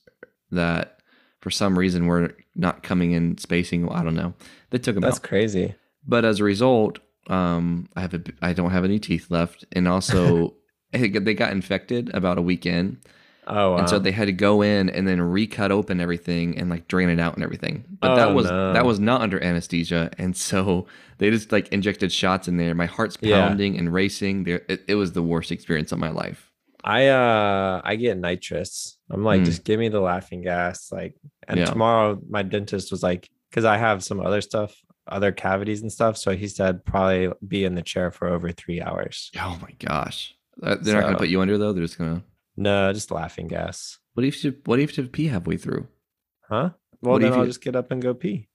that 0.50 0.98
for 1.40 1.50
some 1.50 1.78
reason 1.78 2.06
were 2.06 2.34
not 2.56 2.82
coming 2.82 3.12
in 3.12 3.36
spacing. 3.38 3.88
I 3.90 4.02
don't 4.02 4.14
know. 4.14 4.34
They 4.70 4.78
took 4.78 4.94
them 4.94 5.02
That's 5.02 5.16
out, 5.18 5.22
crazy. 5.22 5.74
but 6.06 6.24
as 6.24 6.40
a 6.40 6.44
result, 6.44 6.98
um, 7.28 7.88
I 7.96 8.00
have 8.00 8.14
a 8.14 8.22
I 8.40 8.52
don't 8.52 8.70
have 8.70 8.84
any 8.84 8.98
teeth 8.98 9.30
left, 9.30 9.64
and 9.72 9.86
also 9.88 10.54
they 10.92 11.08
got 11.34 11.52
infected 11.52 12.10
about 12.14 12.38
a 12.38 12.42
week 12.42 12.66
in. 12.66 12.98
Oh, 13.44 13.72
wow. 13.72 13.78
and 13.78 13.88
so 13.88 13.98
they 13.98 14.12
had 14.12 14.26
to 14.26 14.32
go 14.32 14.62
in 14.62 14.88
and 14.90 15.06
then 15.08 15.20
recut 15.20 15.72
open 15.72 16.00
everything 16.00 16.56
and 16.58 16.70
like 16.70 16.86
drain 16.86 17.08
it 17.08 17.18
out 17.18 17.34
and 17.34 17.42
everything. 17.42 17.84
But 18.00 18.14
that 18.14 18.28
Oh, 18.28 18.34
was 18.34 18.50
no. 18.50 18.72
that 18.72 18.84
was 18.84 19.00
not 19.00 19.20
under 19.20 19.42
anesthesia, 19.42 20.10
and 20.18 20.36
so 20.36 20.86
they 21.18 21.30
just 21.30 21.50
like 21.52 21.68
injected 21.68 22.12
shots 22.12 22.46
in 22.48 22.56
there. 22.56 22.74
My 22.74 22.86
heart's 22.86 23.16
Yeah. 23.20 23.48
pounding 23.48 23.78
and 23.78 23.92
racing. 23.92 24.44
There, 24.44 24.62
it, 24.68 24.82
it 24.88 24.94
was 24.94 25.12
the 25.12 25.22
worst 25.22 25.50
experience 25.50 25.90
of 25.92 25.98
my 25.98 26.10
life. 26.10 26.50
I 26.84 27.08
uh 27.08 27.80
I 27.84 27.96
get 27.96 28.18
nitrous. 28.18 28.96
I'm 29.10 29.24
like, 29.24 29.42
Mm. 29.42 29.46
just 29.46 29.64
give 29.64 29.78
me 29.78 29.88
the 29.88 30.00
laughing 30.00 30.42
gas. 30.42 30.90
Like, 30.92 31.14
and 31.48 31.58
Yeah. 31.58 31.66
tomorrow 31.66 32.20
my 32.28 32.42
dentist 32.42 32.90
was 32.90 33.02
like, 33.02 33.28
because 33.50 33.64
I 33.64 33.76
have 33.76 34.02
some 34.04 34.20
other 34.20 34.40
stuff, 34.40 34.74
other 35.12 35.32
cavities 35.32 35.82
and 35.82 35.92
stuff. 35.92 36.16
So 36.16 36.34
he 36.36 36.48
said 36.48 36.84
probably 36.84 37.30
be 37.46 37.64
in 37.64 37.74
the 37.74 37.82
chair 37.82 38.10
for 38.10 38.28
over 38.28 38.50
three 38.52 38.80
hours. 38.80 39.30
Oh 39.38 39.58
my 39.62 39.72
gosh, 39.78 40.34
Uh, 40.62 40.76
they're 40.80 40.94
not 40.94 41.02
going 41.02 41.14
to 41.14 41.18
put 41.18 41.28
you 41.28 41.40
under 41.40 41.58
though. 41.58 41.72
They're 41.72 41.84
just 41.84 41.98
gonna. 41.98 42.22
No, 42.56 42.92
just 42.92 43.10
laughing 43.10 43.48
gas. 43.48 43.98
What 44.14 44.24
if 44.26 44.44
you 44.44 44.54
what 44.66 44.78
if 44.80 44.96
you 44.96 45.02
have 45.02 45.10
to 45.10 45.12
pee 45.16 45.28
halfway 45.28 45.56
through? 45.56 45.86
Huh? 46.48 46.70
Well, 47.00 47.12
What 47.14 47.22
then 47.22 47.32
I'll 47.32 47.40
you- 47.40 47.46
just 47.46 47.62
get 47.62 47.74
up 47.76 47.90
and 47.90 48.00
go 48.02 48.12
pee. 48.14 48.48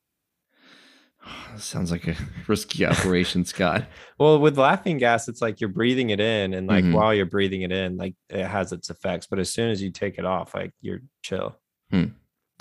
Sounds 1.57 1.91
like 1.91 2.07
a 2.07 2.15
risky 2.47 2.85
operation, 2.85 3.43
Scott. 3.45 3.85
Well, 4.19 4.39
with 4.39 4.57
laughing 4.57 4.97
gas, 4.97 5.27
it's 5.27 5.43
like 5.43 5.61
you're 5.61 5.69
breathing 5.69 6.09
it 6.09 6.19
in, 6.19 6.55
and 6.55 6.65
like 6.67 6.83
Mhm. 6.83 6.93
while 6.93 7.13
you're 7.13 7.27
breathing 7.27 7.61
it 7.61 7.71
in, 7.71 7.97
like 7.97 8.15
it 8.29 8.43
has 8.45 8.71
its 8.71 8.89
effects. 8.89 9.27
But 9.27 9.37
as 9.37 9.51
soon 9.53 9.69
as 9.69 9.79
you 9.81 9.91
take 9.91 10.17
it 10.17 10.25
off, 10.25 10.55
like 10.55 10.71
you're 10.81 11.01
chill. 11.21 11.55
Hmm. 11.91 12.05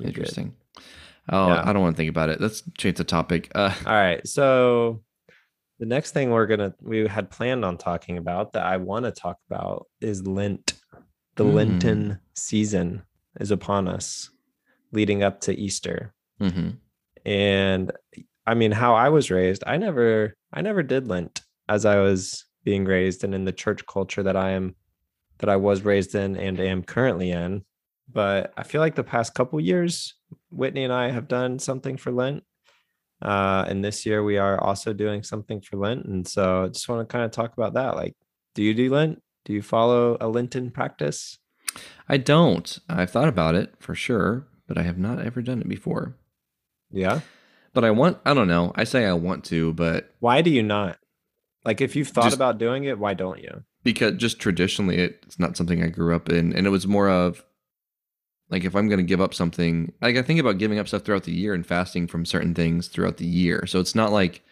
You're 0.01 0.13
good. 0.13 0.53
Oh, 1.31 1.49
Yeah. 1.49 1.63
I 1.65 1.73
don't 1.73 1.83
want 1.83 1.97
to 1.97 1.99
think 1.99 2.11
about 2.11 2.29
it. 2.31 2.41
Let's 2.41 2.63
change 2.79 2.97
the 2.99 3.05
topic. 3.05 3.51
Uh, 3.55 3.75
All 3.87 3.93
right. 3.93 4.27
So 4.27 5.03
the 5.79 5.87
next 5.87 6.13
thing 6.13 6.31
we're 6.31 6.47
gonna 6.47 6.75
we 6.81 7.07
had 7.07 7.31
planned 7.31 7.65
on 7.65 7.77
talking 7.79 8.17
about 8.19 8.53
that 8.55 8.65
I 8.65 8.77
want 8.79 9.05
to 9.05 9.11
talk 9.13 9.37
about 9.51 9.87
is 10.01 10.27
Lent. 10.27 10.75
The 11.37 11.45
Mm. 11.45 11.53
Lenten 11.55 12.19
season 12.35 13.03
is 13.41 13.51
upon 13.51 13.89
us, 13.89 14.31
leading 14.93 15.23
up 15.23 15.41
to 15.43 15.55
Easter. 15.55 16.15
mhm. 16.41 16.79
And 17.27 17.93
I 18.47 18.55
mean, 18.55 18.71
how 18.73 18.95
I 18.95 19.09
was 19.09 19.31
raised, 19.31 19.65
I 19.67 19.77
never 19.77 20.35
I 20.53 20.63
never 20.63 20.83
did 20.83 21.09
Lent 21.09 21.43
as 21.69 21.85
I 21.85 21.99
was 21.99 22.45
being 22.65 22.85
raised 22.85 23.23
and 23.25 23.35
in 23.35 23.45
the 23.45 23.53
church 23.53 23.85
culture 23.87 24.23
that 24.23 24.37
I 24.37 24.51
am 24.53 24.77
that 25.39 25.51
I 25.51 25.57
was 25.57 25.83
raised 25.83 26.15
in 26.15 26.37
and 26.37 26.59
am 26.61 26.83
currently 26.83 27.31
in. 27.33 27.65
But 28.11 28.53
I 28.57 28.63
feel 28.63 28.81
like 28.81 28.95
the 28.95 29.05
past 29.05 29.35
couple 29.35 29.61
years, 29.61 30.15
Whitney 30.51 30.85
and 30.85 30.93
I 30.93 31.11
have 31.11 31.29
done 31.29 31.59
something 31.59 31.97
for 31.97 32.13
Lent. 32.13 32.45
Uh, 33.23 33.65
and 33.67 33.85
this 33.85 34.05
year 34.07 34.23
we 34.23 34.37
are 34.39 34.61
also 34.63 34.93
doing 34.93 35.23
something 35.23 35.61
for 35.61 35.77
Lent. 35.77 36.05
And 36.05 36.27
so 36.27 36.65
I 36.65 36.69
just 36.69 36.89
want 36.89 37.07
to 37.07 37.13
kind 37.13 37.25
of 37.25 37.31
talk 37.31 37.53
about 37.53 37.75
that. 37.75 37.97
Like, 37.97 38.15
do 38.55 38.63
you 38.63 38.75
do 38.75 38.91
Lent? 38.93 39.23
Do 39.45 39.53
you 39.53 39.63
follow 39.63 40.17
a 40.21 40.29
Lenten 40.29 40.71
practice? 40.71 41.39
I 42.09 42.17
don't. 42.19 42.79
I've 42.89 43.11
thought 43.11 43.29
about 43.29 43.55
it 43.55 43.75
for 43.81 43.95
sure, 43.95 44.47
but 44.67 44.79
I 44.79 44.83
have 44.83 44.99
not 44.99 45.21
ever 45.25 45.43
done 45.43 45.61
it 45.61 45.69
before. 45.69 46.17
Yeah. 46.91 47.21
But 47.75 47.85
I 47.85 47.91
want, 47.91 48.19
I 48.25 48.33
don't 48.35 48.49
know. 48.49 48.73
I 48.75 48.85
say 48.85 49.05
I 49.05 49.13
want 49.13 49.45
to, 49.47 49.73
but 49.75 50.15
Why 50.21 50.41
do 50.43 50.51
you 50.51 50.63
not? 50.63 50.99
Like, 51.65 51.81
if 51.81 51.97
you've 51.97 52.09
thought 52.09 52.25
Just- 52.25 52.37
about 52.37 52.59
doing 52.59 52.85
it, 52.85 52.99
why 52.99 53.15
don't 53.15 53.41
you? 53.43 53.65
because 53.83 54.17
just 54.17 54.41
traditionally 54.41 54.97
it's 54.97 55.39
not 55.39 55.57
something 55.57 55.81
I 55.81 55.87
grew 55.87 56.13
up 56.15 56.29
in. 56.29 56.53
And 56.53 56.67
it 56.67 56.71
was 56.71 56.89
more 56.89 57.09
of 57.09 57.45
like 58.51 58.65
if 58.65 58.75
I'm 58.77 58.89
going 58.89 58.99
to 58.99 59.05
give 59.05 59.21
up 59.21 59.35
something, 59.35 59.93
like 60.01 60.17
I 60.17 60.23
think 60.23 60.39
about 60.41 60.59
giving 60.59 60.79
up 60.79 60.89
stuff 60.89 61.03
throughout 61.03 61.25
the 61.25 61.33
year 61.33 61.53
and 61.55 61.67
fasting 61.67 62.07
from 62.07 62.25
certain 62.25 62.55
things 62.55 62.89
throughout 62.89 63.17
the 63.17 63.27
year. 63.27 63.67
So 63.67 63.81
it's 63.81 63.95
not 63.95 64.13
like 64.13 64.43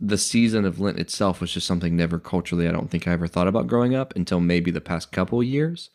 the 0.00 0.18
season 0.18 0.64
of 0.64 0.78
Lent 0.78 0.98
itself 0.98 1.40
was 1.40 1.52
just 1.52 1.66
something 1.66 1.96
never 1.96 2.18
culturally 2.20 2.68
I 2.68 2.72
don't 2.72 2.88
think 2.90 3.08
I 3.08 3.12
ever 3.12 3.26
thought 3.26 3.48
about 3.48 3.66
growing 3.66 3.94
up 3.96 4.14
until 4.14 4.38
maybe 4.40 4.70
the 4.70 4.80
past 4.80 5.10
couple 5.10 5.42
years. 5.42 5.90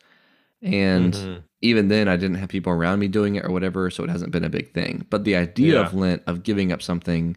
And 0.62 1.14
Mhm. 1.14 1.42
even 1.62 1.88
then 1.88 2.08
I 2.08 2.16
didn't 2.16 2.36
have 2.36 2.48
people 2.50 2.72
around 2.72 2.98
me 2.98 3.08
doing 3.08 3.34
it 3.36 3.44
or 3.44 3.50
whatever, 3.50 3.90
so 3.90 4.04
it 4.04 4.10
hasn't 4.10 4.32
been 4.32 4.44
a 4.44 4.50
big 4.50 4.72
thing. 4.72 5.06
But 5.10 5.24
the 5.24 5.36
idea 5.36 5.80
of 5.80 5.94
Lent 5.94 6.22
of 6.26 6.42
giving 6.42 6.70
up 6.72 6.82
something 6.82 7.36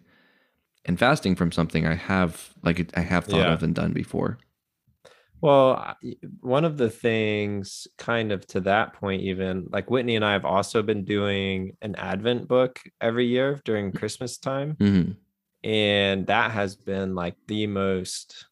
and 0.86 0.98
fasting 1.00 1.36
from 1.36 1.52
something 1.52 1.86
I 1.86 1.96
have 1.96 2.54
like 2.64 2.90
I 2.98 3.02
have 3.02 3.26
thought 3.26 3.38
Yeah. 3.48 3.54
of 3.54 3.64
and 3.64 3.74
done 3.76 3.94
before. 3.94 4.38
Well, 5.42 5.96
one 6.42 6.66
of 6.66 6.78
the 6.78 6.90
things, 6.90 7.88
kind 7.98 8.32
of 8.32 8.46
to 8.48 8.62
that 8.62 8.94
point, 8.94 9.22
even 9.22 9.68
like 9.70 9.90
Whitney 9.90 10.16
and 10.16 10.26
I 10.26 10.34
have 10.34 10.46
also 10.46 10.82
been 10.82 11.06
doing 11.06 11.78
an 11.82 11.96
Advent 11.96 12.48
book 12.48 12.80
every 13.00 13.28
year 13.28 13.62
during 13.64 13.92
Christmas 13.92 14.38
time. 14.38 14.76
hmm 14.80 15.12
And 15.64 16.28
that 16.28 16.52
has 16.52 16.76
been 16.76 17.14
like 17.14 17.36
the 17.48 17.68
most, 17.68 18.48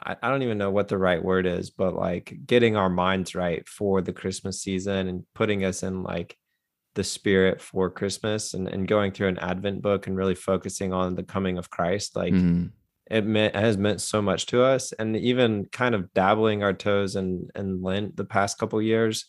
I, 0.00 0.16
I 0.22 0.30
don't 0.30 0.42
even 0.42 0.58
know 0.58 0.70
what 0.70 0.88
the 0.88 0.98
right 0.98 1.22
word 1.22 1.46
is, 1.46 1.70
but 1.70 1.94
like 1.94 2.36
getting 2.46 2.76
our 2.76 2.90
minds 2.90 3.34
right 3.34 3.68
for 3.68 4.00
the 4.00 4.12
Christmas 4.12 4.62
season 4.62 5.08
and 5.08 5.24
putting 5.34 5.64
us 5.64 5.82
in 5.82 6.02
like 6.02 6.36
the 6.94 7.04
spirit 7.04 7.60
for 7.60 7.90
Christmas 7.90 8.54
and, 8.54 8.68
and 8.68 8.86
going 8.86 9.10
through 9.10 9.28
an 9.28 9.38
Advent 9.38 9.82
book 9.82 10.06
and 10.06 10.16
really 10.16 10.36
focusing 10.36 10.92
on 10.92 11.16
the 11.16 11.24
coming 11.24 11.58
of 11.58 11.68
Christ. 11.70 12.14
Like, 12.14 12.32
hmm 12.32 12.66
it 13.10 13.24
meant 13.24 13.54
has 13.54 13.76
meant 13.76 14.00
so 14.00 14.22
much 14.22 14.46
to 14.46 14.62
us 14.62 14.92
and 14.92 15.16
even 15.16 15.66
kind 15.66 15.94
of 15.94 16.12
dabbling 16.14 16.62
our 16.62 16.72
toes 16.72 17.16
in 17.16 17.48
in 17.54 17.82
lent 17.82 18.16
the 18.16 18.24
past 18.24 18.58
couple 18.58 18.80
years 18.80 19.26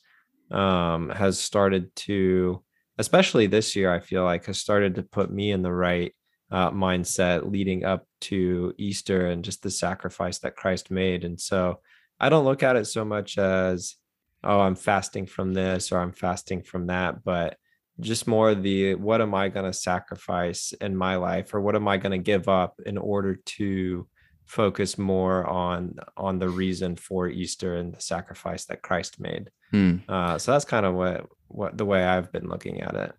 um 0.51 1.10
has 1.10 1.39
started 1.39 1.94
to 1.96 2.63
especially 2.98 3.48
this 3.48 3.75
year 3.75 3.94
i 3.94 4.00
feel 4.00 4.24
like 4.24 4.46
has 4.46 4.58
started 4.58 4.96
to 4.96 5.03
put 5.03 5.32
me 5.32 5.51
in 5.51 5.62
the 5.62 5.72
right 5.72 6.13
uh, 6.51 6.70
mindset 6.72 7.51
leading 7.51 7.84
up 7.84 8.05
to 8.22 8.74
easter 8.77 9.27
and 9.27 9.44
just 9.44 9.63
the 9.63 9.72
sacrifice 9.72 10.39
that 10.39 10.55
christ 10.55 10.91
made 10.91 11.25
and 11.25 11.39
so 11.41 11.79
i 12.20 12.29
don't 12.29 12.46
look 12.46 12.63
at 12.63 12.75
it 12.75 12.86
so 12.86 13.03
much 13.03 13.38
as 13.38 13.96
oh 14.44 14.60
i'm 14.62 14.75
fasting 14.75 15.25
from 15.25 15.53
this 15.53 15.91
or 15.91 16.00
i'm 16.00 16.13
fasting 16.13 16.62
from 16.62 16.88
that 16.88 17.24
but 17.24 17.58
just 18.00 18.28
more 18.28 18.54
the 18.54 18.96
what 18.96 19.22
am 19.22 19.34
I 19.34 19.50
going 19.50 19.66
to 19.66 19.74
sacrifice 19.74 20.74
in 20.82 20.96
my 20.96 21.16
life 21.16 21.54
or 21.54 21.62
what 21.62 21.75
am 21.75 21.88
I 21.88 21.98
going 21.98 22.12
to 22.12 22.18
give 22.18 22.48
up 22.50 22.80
in 22.86 22.98
order 22.98 23.36
to 23.36 24.08
focus 24.46 24.98
more 24.98 25.46
on 25.48 25.96
on 26.18 26.40
the 26.40 26.50
reason 26.50 26.96
for 26.96 27.28
Easter 27.28 27.75
and 27.75 27.94
the 27.94 28.02
sacrifice 28.02 28.66
that 28.66 28.82
Christ 28.82 29.20
made. 29.20 29.50
Hmm. 29.72 29.98
Uh, 30.08 30.38
so 30.38 30.52
that's 30.52 30.66
kind 30.66 30.86
of 30.86 30.94
what 30.94 31.28
what 31.48 31.78
the 31.78 31.86
way 31.86 32.04
I've 32.04 32.32
been 32.32 32.48
looking 32.48 32.82
at 32.82 32.96
it. 32.96 33.14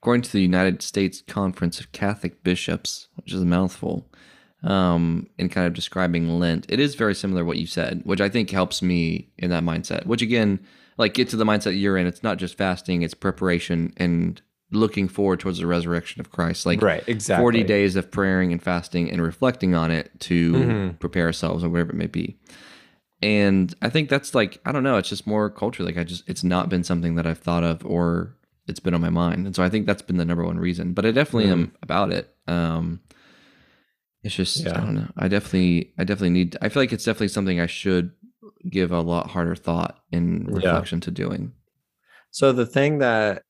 According 0.00 0.22
to 0.22 0.32
the 0.32 0.42
United 0.42 0.82
States 0.82 1.22
Conference 1.26 1.80
of 1.80 1.90
Catholic 1.92 2.44
Bishops, 2.44 3.08
which 3.16 3.32
is 3.32 3.42
a 3.42 3.46
mouthful, 3.46 4.08
um, 4.62 5.26
in 5.38 5.48
kind 5.48 5.66
of 5.66 5.74
describing 5.74 6.38
Lent, 6.38 6.66
it 6.68 6.78
is 6.78 6.94
very 6.94 7.14
similar 7.14 7.42
to 7.42 7.46
what 7.46 7.58
you 7.58 7.66
said, 7.66 8.02
which 8.04 8.20
I 8.20 8.28
think 8.28 8.50
helps 8.50 8.80
me 8.80 9.30
in 9.38 9.50
that 9.50 9.64
mindset. 9.64 10.06
Which 10.06 10.22
again, 10.22 10.60
like 10.98 11.14
get 11.14 11.28
to 11.30 11.36
the 11.36 11.44
mindset 11.44 11.80
you're 11.80 11.96
in. 11.96 12.06
It's 12.06 12.22
not 12.22 12.36
just 12.36 12.58
fasting; 12.58 13.02
it's 13.02 13.14
preparation 13.14 13.94
and 13.96 14.40
looking 14.70 15.08
forward 15.08 15.40
towards 15.40 15.58
the 15.58 15.66
resurrection 15.66 16.20
of 16.20 16.30
Christ. 16.30 16.66
Like 16.66 16.82
right, 16.82 17.02
exactly. 17.06 17.42
Forty 17.42 17.64
days 17.64 17.96
of 17.96 18.10
praying 18.10 18.52
and 18.52 18.62
fasting 18.62 19.10
and 19.10 19.22
reflecting 19.22 19.74
on 19.74 19.90
it 19.90 20.10
to 20.20 20.52
mm-hmm. 20.52 20.96
prepare 20.96 21.26
ourselves 21.26 21.64
or 21.64 21.70
whatever 21.70 21.90
it 21.90 21.96
may 21.96 22.06
be. 22.06 22.36
And 23.22 23.74
I 23.82 23.88
think 23.88 24.10
that's 24.10 24.34
like 24.34 24.60
I 24.64 24.72
don't 24.72 24.82
know. 24.82 24.96
It's 24.98 25.08
just 25.08 25.26
more 25.26 25.48
culture. 25.48 25.82
Like 25.82 25.96
I 25.96 26.04
just 26.04 26.28
it's 26.28 26.44
not 26.44 26.68
been 26.68 26.84
something 26.84 27.14
that 27.14 27.26
I've 27.26 27.38
thought 27.38 27.64
of 27.64 27.84
or 27.86 28.34
it's 28.66 28.80
been 28.80 28.94
on 28.94 29.00
my 29.00 29.10
mind, 29.10 29.46
and 29.46 29.56
so 29.56 29.62
I 29.62 29.70
think 29.70 29.86
that's 29.86 30.02
been 30.02 30.18
the 30.18 30.24
number 30.24 30.44
one 30.44 30.58
reason. 30.58 30.92
But 30.92 31.06
I 31.06 31.10
definitely 31.10 31.50
mm-hmm. 31.50 31.62
am 31.62 31.76
about 31.82 32.12
it. 32.12 32.34
Um, 32.46 33.00
it's 34.22 34.34
just 34.34 34.64
yeah. 34.64 34.76
I 34.76 34.80
don't 34.80 34.94
know. 34.94 35.08
I 35.16 35.28
definitely 35.28 35.92
I 35.96 36.04
definitely 36.04 36.30
need. 36.30 36.56
I 36.60 36.68
feel 36.68 36.82
like 36.82 36.92
it's 36.92 37.04
definitely 37.04 37.28
something 37.28 37.60
I 37.60 37.66
should 37.66 38.12
give 38.70 38.92
a 38.92 39.00
lot 39.00 39.30
harder 39.30 39.54
thought 39.54 39.98
in 40.12 40.46
reflection 40.46 40.98
yeah. 40.98 41.04
to 41.04 41.10
doing. 41.10 41.52
So 42.30 42.52
the 42.52 42.66
thing 42.66 42.98
that 42.98 43.42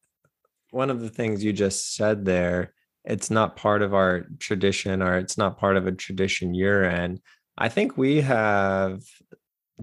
one 0.71 0.91
of 0.91 1.01
the 1.01 1.09
things 1.09 1.43
you 1.43 1.53
just 1.53 1.95
said 1.95 2.25
there, 2.25 2.73
it's 3.05 3.31
not 3.31 3.57
part 3.57 3.83
of 3.83 3.95
our 3.95 4.27
tradition 4.39 5.03
or 5.03 5.17
it's 5.17 5.39
not 5.39 5.59
part 5.59 5.77
of 5.77 5.87
a 5.87 5.93
tradition 5.93 6.55
you're 6.55 6.85
in. 6.85 7.21
I 7.57 7.69
think 7.69 7.97
we 7.97 8.21
have 8.21 9.03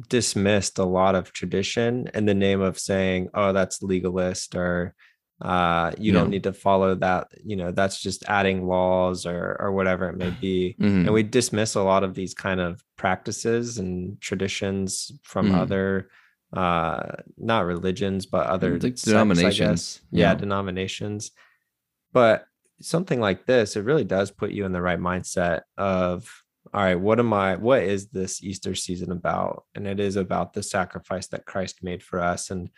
dismissed 0.10 0.78
a 0.80 0.86
lot 0.86 1.16
of 1.16 1.34
tradition 1.34 2.10
in 2.14 2.26
the 2.26 2.34
name 2.34 2.62
of 2.62 2.80
saying, 2.80 3.30
oh, 3.34 3.54
that's 3.54 3.82
legalist 3.82 4.56
or 4.56 4.94
uh 5.42 5.92
you 5.98 6.14
yeah. 6.14 6.20
don't 6.20 6.30
need 6.30 6.44
to 6.44 6.54
follow 6.54 6.96
that 6.96 7.28
you 7.44 7.58
know 7.58 7.72
that's 7.72 8.02
just 8.02 8.24
adding 8.30 8.66
laws 8.66 9.26
or 9.26 9.58
or 9.60 9.72
whatever 9.74 10.08
it 10.08 10.16
may 10.16 10.30
be 10.30 10.76
mm-hmm. 10.80 11.00
and 11.00 11.14
we 11.14 11.24
dismiss 11.24 11.76
a 11.76 11.82
lot 11.82 12.04
of 12.04 12.14
these 12.14 12.34
kind 12.34 12.62
of 12.62 12.82
practices 12.96 13.78
and 13.78 14.20
traditions 14.22 15.12
from 15.24 15.48
mm-hmm. 15.48 15.60
other 15.60 16.10
uh 16.54 17.18
not 17.38 17.66
religions 17.66 18.26
but 18.26 18.48
other 18.48 18.80
like 18.80 18.96
denominations 18.96 20.00
yeah. 20.10 20.30
yeah 20.30 20.36
denominations 20.36 21.32
but 22.14 22.46
something 22.80 23.20
like 23.20 23.46
this 23.46 23.76
it 23.76 23.84
really 23.84 24.06
does 24.06 24.32
put 24.32 24.52
you 24.52 24.64
in 24.64 24.72
the 24.72 24.82
right 24.82 25.00
mindset 25.00 25.62
of 25.78 26.44
all 26.74 26.82
right 26.82 27.00
what 27.00 27.20
am 27.20 27.34
i 27.34 27.58
what 27.58 27.84
is 27.84 28.08
this 28.08 28.42
easter 28.42 28.74
season 28.74 29.12
about 29.12 29.66
and 29.76 29.86
it 29.86 30.00
is 30.00 30.16
about 30.16 30.54
the 30.54 30.64
sacrifice 30.64 31.28
that 31.28 31.46
christ 31.46 31.84
made 31.84 32.02
for 32.02 32.22
us 32.22 32.52
and 32.52 32.70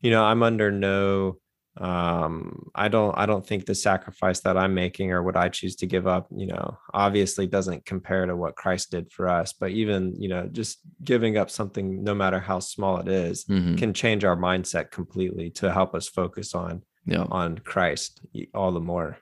you 0.00 0.10
know 0.10 0.24
i'm 0.24 0.42
under 0.42 0.70
no 0.72 1.36
um 1.78 2.70
i 2.74 2.86
don't 2.86 3.16
i 3.16 3.24
don't 3.24 3.46
think 3.46 3.64
the 3.64 3.74
sacrifice 3.74 4.40
that 4.40 4.58
i'm 4.58 4.74
making 4.74 5.10
or 5.10 5.22
what 5.22 5.38
i 5.38 5.48
choose 5.48 5.74
to 5.74 5.86
give 5.86 6.06
up 6.06 6.26
you 6.30 6.46
know 6.46 6.76
obviously 6.92 7.46
doesn't 7.46 7.86
compare 7.86 8.26
to 8.26 8.36
what 8.36 8.56
christ 8.56 8.90
did 8.90 9.10
for 9.10 9.26
us 9.26 9.54
but 9.54 9.70
even 9.70 10.14
you 10.18 10.28
know 10.28 10.46
just 10.52 10.80
giving 11.02 11.38
up 11.38 11.48
something 11.48 12.04
no 12.04 12.14
matter 12.14 12.38
how 12.38 12.58
small 12.58 12.98
it 12.98 13.08
is, 13.08 13.46
mm-hmm. 13.46 13.76
can 13.76 13.94
change 13.94 14.22
our 14.22 14.36
mindset 14.36 14.90
completely 14.90 15.48
to 15.48 15.72
help 15.72 15.94
us 15.94 16.08
focus 16.08 16.54
on 16.54 16.82
yeah. 17.06 17.24
on 17.30 17.56
christ 17.58 18.20
all 18.52 18.70
the 18.70 18.78
more 18.78 19.16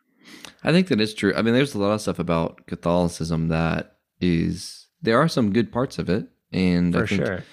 i 0.65 0.73
think 0.73 0.89
that 0.89 1.01
is 1.01 1.15
true 1.15 1.33
i 1.37 1.43
mean 1.43 1.55
there's 1.55 1.77
a 1.77 1.79
lot 1.79 1.93
of 1.93 2.01
stuff 2.01 2.19
about 2.19 2.67
catholicism 2.67 3.47
that 3.47 3.99
is 4.21 4.89
there 5.03 5.21
are 5.21 5.29
some 5.29 5.53
good 5.53 5.71
parts 5.71 6.01
of 6.01 6.11
it 6.11 6.27
and 6.53 6.93
for 6.93 7.05
I 7.05 7.07
think, 7.07 7.25
sure 7.25 7.45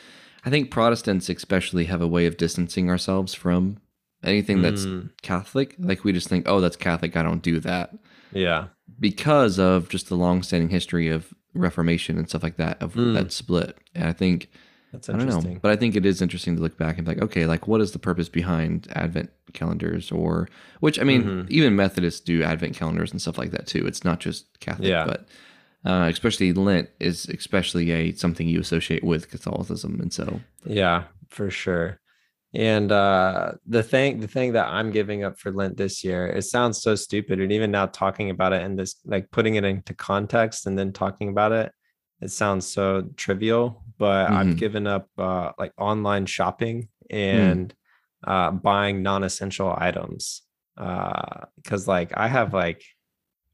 i 0.43 0.49
think 0.49 0.71
protestants 0.71 1.29
especially 1.29 1.85
have 1.85 2.01
a 2.01 2.07
way 2.07 2.25
of 2.25 2.35
distancing 2.35 2.89
ourselves 2.89 3.35
from 3.35 3.77
anything 4.23 4.61
that's 4.61 4.85
mm. 4.85 5.09
Catholic, 5.21 5.75
like 5.79 6.03
we 6.03 6.11
just 6.11 6.27
think, 6.27 6.47
oh, 6.47 6.59
that's 6.59 6.75
Catholic. 6.75 7.15
I 7.15 7.23
don't 7.23 7.41
do 7.41 7.59
that. 7.61 7.93
Yeah. 8.31 8.67
Because 8.99 9.59
of 9.59 9.89
just 9.89 10.09
the 10.09 10.15
long-standing 10.15 10.69
history 10.69 11.09
of 11.09 11.33
Reformation 11.53 12.17
and 12.17 12.27
stuff 12.29 12.43
like 12.43 12.57
that 12.57 12.81
of 12.81 12.93
mm. 12.93 13.13
that 13.13 13.31
split. 13.31 13.77
And 13.95 14.07
I 14.07 14.13
think 14.13 14.49
that's 14.93 15.09
I 15.09 15.17
don't 15.17 15.27
know, 15.27 15.59
but 15.61 15.71
I 15.71 15.75
think 15.75 15.95
it 15.95 16.05
is 16.05 16.21
interesting 16.21 16.55
to 16.55 16.61
look 16.61 16.77
back 16.77 16.97
and 16.97 17.05
be 17.05 17.13
like, 17.13 17.21
okay, 17.21 17.45
like 17.45 17.67
what 17.67 17.81
is 17.81 17.91
the 17.91 17.99
purpose 17.99 18.29
behind 18.29 18.87
Advent 18.95 19.29
calendars, 19.53 20.11
or 20.11 20.47
which 20.79 20.99
I 20.99 21.03
mean, 21.03 21.23
mm-hmm. 21.23 21.47
even 21.49 21.75
Methodists 21.75 22.21
do 22.21 22.41
Advent 22.41 22.75
calendars 22.75 23.11
and 23.11 23.21
stuff 23.21 23.37
like 23.37 23.51
that 23.51 23.67
too. 23.67 23.85
It's 23.85 24.05
not 24.05 24.19
just 24.19 24.59
Catholic, 24.59 24.87
yeah. 24.87 25.05
but 25.05 25.27
uh, 25.85 26.07
especially 26.09 26.53
Lent 26.53 26.89
is 26.99 27.27
especially 27.27 27.91
a 27.91 28.13
something 28.13 28.47
you 28.47 28.61
associate 28.61 29.03
with 29.03 29.29
Catholicism, 29.29 29.99
and 29.99 30.13
so 30.13 30.39
yeah, 30.65 31.03
for 31.27 31.49
sure. 31.49 31.99
And 32.53 32.91
uh, 32.91 33.53
the 33.65 33.83
thing, 33.83 34.19
the 34.19 34.27
thing 34.27 34.53
that 34.53 34.67
I'm 34.67 34.91
giving 34.91 35.23
up 35.23 35.37
for 35.37 35.51
Lent 35.51 35.77
this 35.77 36.03
year, 36.03 36.27
it 36.27 36.43
sounds 36.43 36.81
so 36.81 36.95
stupid. 36.95 37.39
And 37.39 37.51
even 37.51 37.71
now 37.71 37.87
talking 37.87 38.29
about 38.29 38.53
it 38.53 38.63
and 38.63 38.79
this, 38.79 38.95
like 39.05 39.29
putting 39.31 39.55
it 39.55 39.65
into 39.65 39.93
context 39.93 40.65
and 40.65 40.77
then 40.77 40.93
talking 40.93 41.29
about 41.29 41.51
it, 41.51 41.71
it 42.21 42.31
sounds 42.31 42.65
so 42.65 43.03
trivial. 43.15 43.83
But 43.97 44.27
mm-hmm. 44.27 44.35
I've 44.35 44.57
given 44.57 44.87
up 44.87 45.07
uh, 45.17 45.51
like 45.59 45.73
online 45.77 46.25
shopping 46.25 46.89
hmm. 47.09 47.15
and 47.15 47.75
mm. 48.25 48.31
uh, 48.31 48.51
buying 48.51 49.03
non-essential 49.03 49.73
items 49.77 50.43
because 50.75 51.87
uh, 51.87 51.91
like 51.91 52.13
I 52.15 52.27
have 52.27 52.53
like 52.53 52.83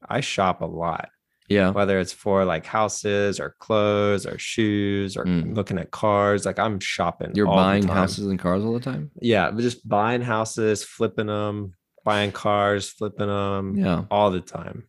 I 0.06 0.20
shop 0.20 0.60
a 0.60 0.66
lot 0.66 1.08
yeah. 1.48 1.70
Whether 1.70 1.98
it's 1.98 2.12
for 2.12 2.44
like 2.44 2.64
houses 2.64 3.38
or 3.38 3.54
clothes 3.58 4.26
or 4.26 4.38
shoes 4.38 5.16
or 5.16 5.24
mm. 5.24 5.54
looking 5.54 5.78
at 5.78 5.90
cars. 5.90 6.46
Like 6.46 6.58
I'm 6.58 6.80
shopping. 6.80 7.32
You're 7.34 7.46
buying 7.46 7.86
houses 7.86 8.26
and 8.26 8.38
cars 8.38 8.64
all 8.64 8.72
the 8.72 8.80
time? 8.80 9.10
Yeah. 9.20 9.50
Just 9.56 9.86
buying 9.86 10.22
houses, 10.22 10.84
flipping 10.84 11.26
them, 11.26 11.74
buying 12.04 12.32
cars, 12.32 12.88
flipping 12.90 13.28
them. 13.28 13.76
Yeah. 13.76 14.04
All 14.10 14.30
the 14.30 14.40
time. 14.40 14.84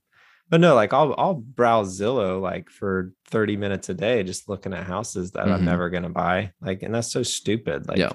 But 0.49 0.61
no, 0.61 0.75
like 0.75 0.93
I'll 0.93 1.15
I'll 1.17 1.33
browse 1.33 1.99
Zillow 1.99 2.39
like 2.39 2.69
for 2.69 3.11
30 3.29 3.57
minutes 3.57 3.89
a 3.89 3.93
day 3.93 4.23
just 4.23 4.47
looking 4.47 4.73
at 4.73 4.83
houses 4.83 5.31
that 5.31 5.45
mm-hmm. 5.45 5.53
I'm 5.53 5.65
never 5.65 5.89
gonna 5.89 6.09
buy. 6.09 6.51
Like, 6.61 6.83
and 6.83 6.93
that's 6.93 7.11
so 7.11 7.23
stupid. 7.23 7.87
Like 7.87 7.97
yeah. 7.97 8.11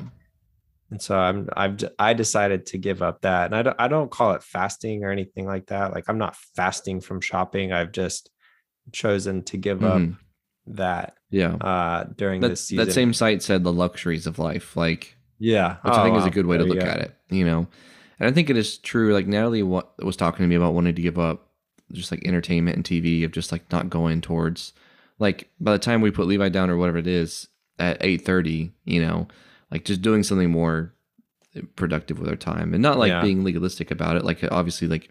And 0.91 1.01
so 1.01 1.17
I'm 1.17 1.49
I've 1.57 1.79
I 1.99 2.15
decided 2.15 2.67
to 2.67 2.79
give 2.79 3.03
up 3.03 3.21
that. 3.23 3.47
And 3.47 3.57
I 3.57 3.63
don't 3.63 3.77
I 3.79 3.89
don't 3.89 4.11
call 4.11 4.33
it 4.33 4.43
fasting 4.43 5.05
or 5.05 5.11
anything 5.11 5.47
like 5.47 5.67
that. 5.67 5.93
Like 5.93 6.05
I'm 6.09 6.19
not 6.19 6.37
fasting 6.57 7.01
from 7.01 7.21
shopping. 7.21 7.73
I've 7.73 7.93
just 7.93 8.31
chosen 8.93 9.43
to 9.45 9.57
give 9.57 9.79
mm-hmm. 9.79 10.13
up 10.13 10.19
that 10.67 11.17
yeah 11.31 11.55
uh 11.55 12.05
during 12.17 12.41
that, 12.41 12.49
this 12.49 12.65
season. 12.65 12.87
That 12.87 12.93
same 12.93 13.15
site 13.15 13.43
said 13.43 13.63
the 13.63 13.73
luxuries 13.73 14.27
of 14.27 14.39
life. 14.39 14.77
Like 14.77 15.17
yeah. 15.39 15.77
Which 15.83 15.95
oh, 15.95 16.01
I 16.01 16.03
think 16.03 16.15
wow. 16.15 16.21
is 16.21 16.27
a 16.27 16.31
good 16.31 16.47
way 16.47 16.57
there 16.57 16.67
to 16.67 16.73
look 16.73 16.83
at 16.83 16.99
it, 16.99 17.15
you 17.31 17.45
know. 17.45 17.69
And 18.19 18.29
I 18.29 18.33
think 18.33 18.51
it 18.51 18.57
is 18.57 18.77
true. 18.77 19.15
Like 19.15 19.29
Natalie 19.29 19.63
what 19.63 19.93
was 20.05 20.17
talking 20.17 20.45
to 20.45 20.49
me 20.49 20.57
about 20.57 20.75
wanting 20.75 20.95
to 20.97 21.03
give 21.03 21.19
up 21.19 21.47
just 21.93 22.11
like 22.11 22.27
entertainment 22.27 22.77
and 22.77 22.85
TV 22.85 23.25
of 23.25 23.33
just 23.33 23.53
like 23.53 23.71
not 23.71 23.91
going 23.91 24.21
towards 24.21 24.73
like 25.21 25.49
by 25.61 25.73
the 25.73 25.79
time 25.79 26.01
we 26.01 26.11
put 26.11 26.27
Levi 26.27 26.49
down 26.49 26.71
or 26.71 26.77
whatever 26.77 26.99
it 26.99 27.07
is 27.07 27.47
at 27.79 27.99
eight 28.01 28.25
thirty, 28.25 28.73
you 28.85 29.01
know, 29.01 29.29
like 29.71 29.85
just 29.85 30.03
doing 30.03 30.23
something 30.23 30.51
more 30.51 30.93
productive 31.77 32.19
with 32.19 32.29
our 32.29 32.37
time 32.37 32.75
and 32.75 32.83
not 32.83 32.99
like 32.99 33.11
yeah. 33.11 33.23
being 33.23 33.45
legalistic 33.45 33.91
about 33.91 34.17
it. 34.17 34.25
Like 34.25 34.45
obviously, 34.51 34.89
like 34.89 35.11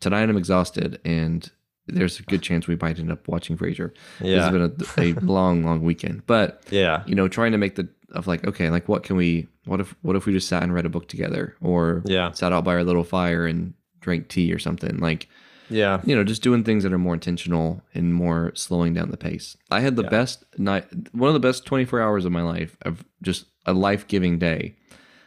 tonight 0.00 0.28
I'm 0.28 0.36
exhausted 0.36 1.00
and 1.04 1.50
there's 1.86 2.20
a 2.20 2.22
good 2.22 2.42
chance 2.42 2.66
we 2.66 2.76
might 2.76 2.98
end 2.98 3.10
up 3.10 3.26
watching 3.26 3.56
Frasier. 3.56 3.92
Yeah. 4.20 4.48
It's 4.48 4.86
been 4.96 5.04
a, 5.04 5.10
a 5.10 5.20
long, 5.24 5.64
long 5.64 5.82
weekend, 5.82 6.26
but 6.26 6.62
yeah, 6.70 7.02
you 7.06 7.14
know, 7.14 7.28
trying 7.28 7.52
to 7.52 7.58
make 7.58 7.74
the 7.74 7.88
of 8.12 8.26
like, 8.26 8.46
okay, 8.46 8.70
like 8.70 8.88
what 8.88 9.02
can 9.02 9.16
we, 9.16 9.46
what 9.64 9.80
if, 9.80 9.94
what 10.02 10.16
if 10.16 10.26
we 10.26 10.32
just 10.32 10.48
sat 10.48 10.62
and 10.62 10.74
read 10.74 10.86
a 10.86 10.88
book 10.88 11.08
together 11.08 11.56
or 11.60 12.02
yeah, 12.06 12.32
sat 12.32 12.52
out 12.52 12.64
by 12.64 12.74
our 12.74 12.84
little 12.84 13.04
fire 13.04 13.46
and 13.46 13.74
drank 14.00 14.28
tea 14.28 14.52
or 14.52 14.58
something 14.58 14.98
like, 14.98 15.28
yeah, 15.70 16.00
you 16.04 16.14
know, 16.14 16.24
just 16.24 16.42
doing 16.42 16.64
things 16.64 16.82
that 16.82 16.92
are 16.92 16.98
more 16.98 17.14
intentional 17.14 17.82
and 17.94 18.12
more 18.14 18.52
slowing 18.54 18.92
down 18.94 19.10
the 19.10 19.16
pace. 19.16 19.56
I 19.70 19.80
had 19.80 19.96
the 19.96 20.02
yeah. 20.04 20.08
best 20.10 20.44
night, 20.58 20.86
one 21.12 21.28
of 21.28 21.34
the 21.34 21.40
best 21.40 21.64
24 21.66 22.00
hours 22.00 22.24
of 22.24 22.32
my 22.32 22.42
life 22.42 22.76
of 22.82 23.04
just 23.22 23.46
a 23.66 23.72
life 23.72 24.06
giving 24.08 24.38
day 24.38 24.74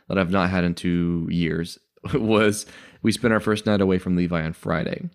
that 0.10 0.18
I've 0.18 0.32
not 0.32 0.50
had 0.50 0.64
in 0.64 0.76
two 0.76 1.28
years 1.32 1.80
was 2.14 2.66
we 3.02 3.12
spent 3.12 3.34
our 3.34 3.40
first 3.40 3.66
night 3.66 3.82
away 3.82 3.98
from 4.00 4.16
Levi 4.16 4.44
on 4.44 4.54
Friday. 4.54 5.10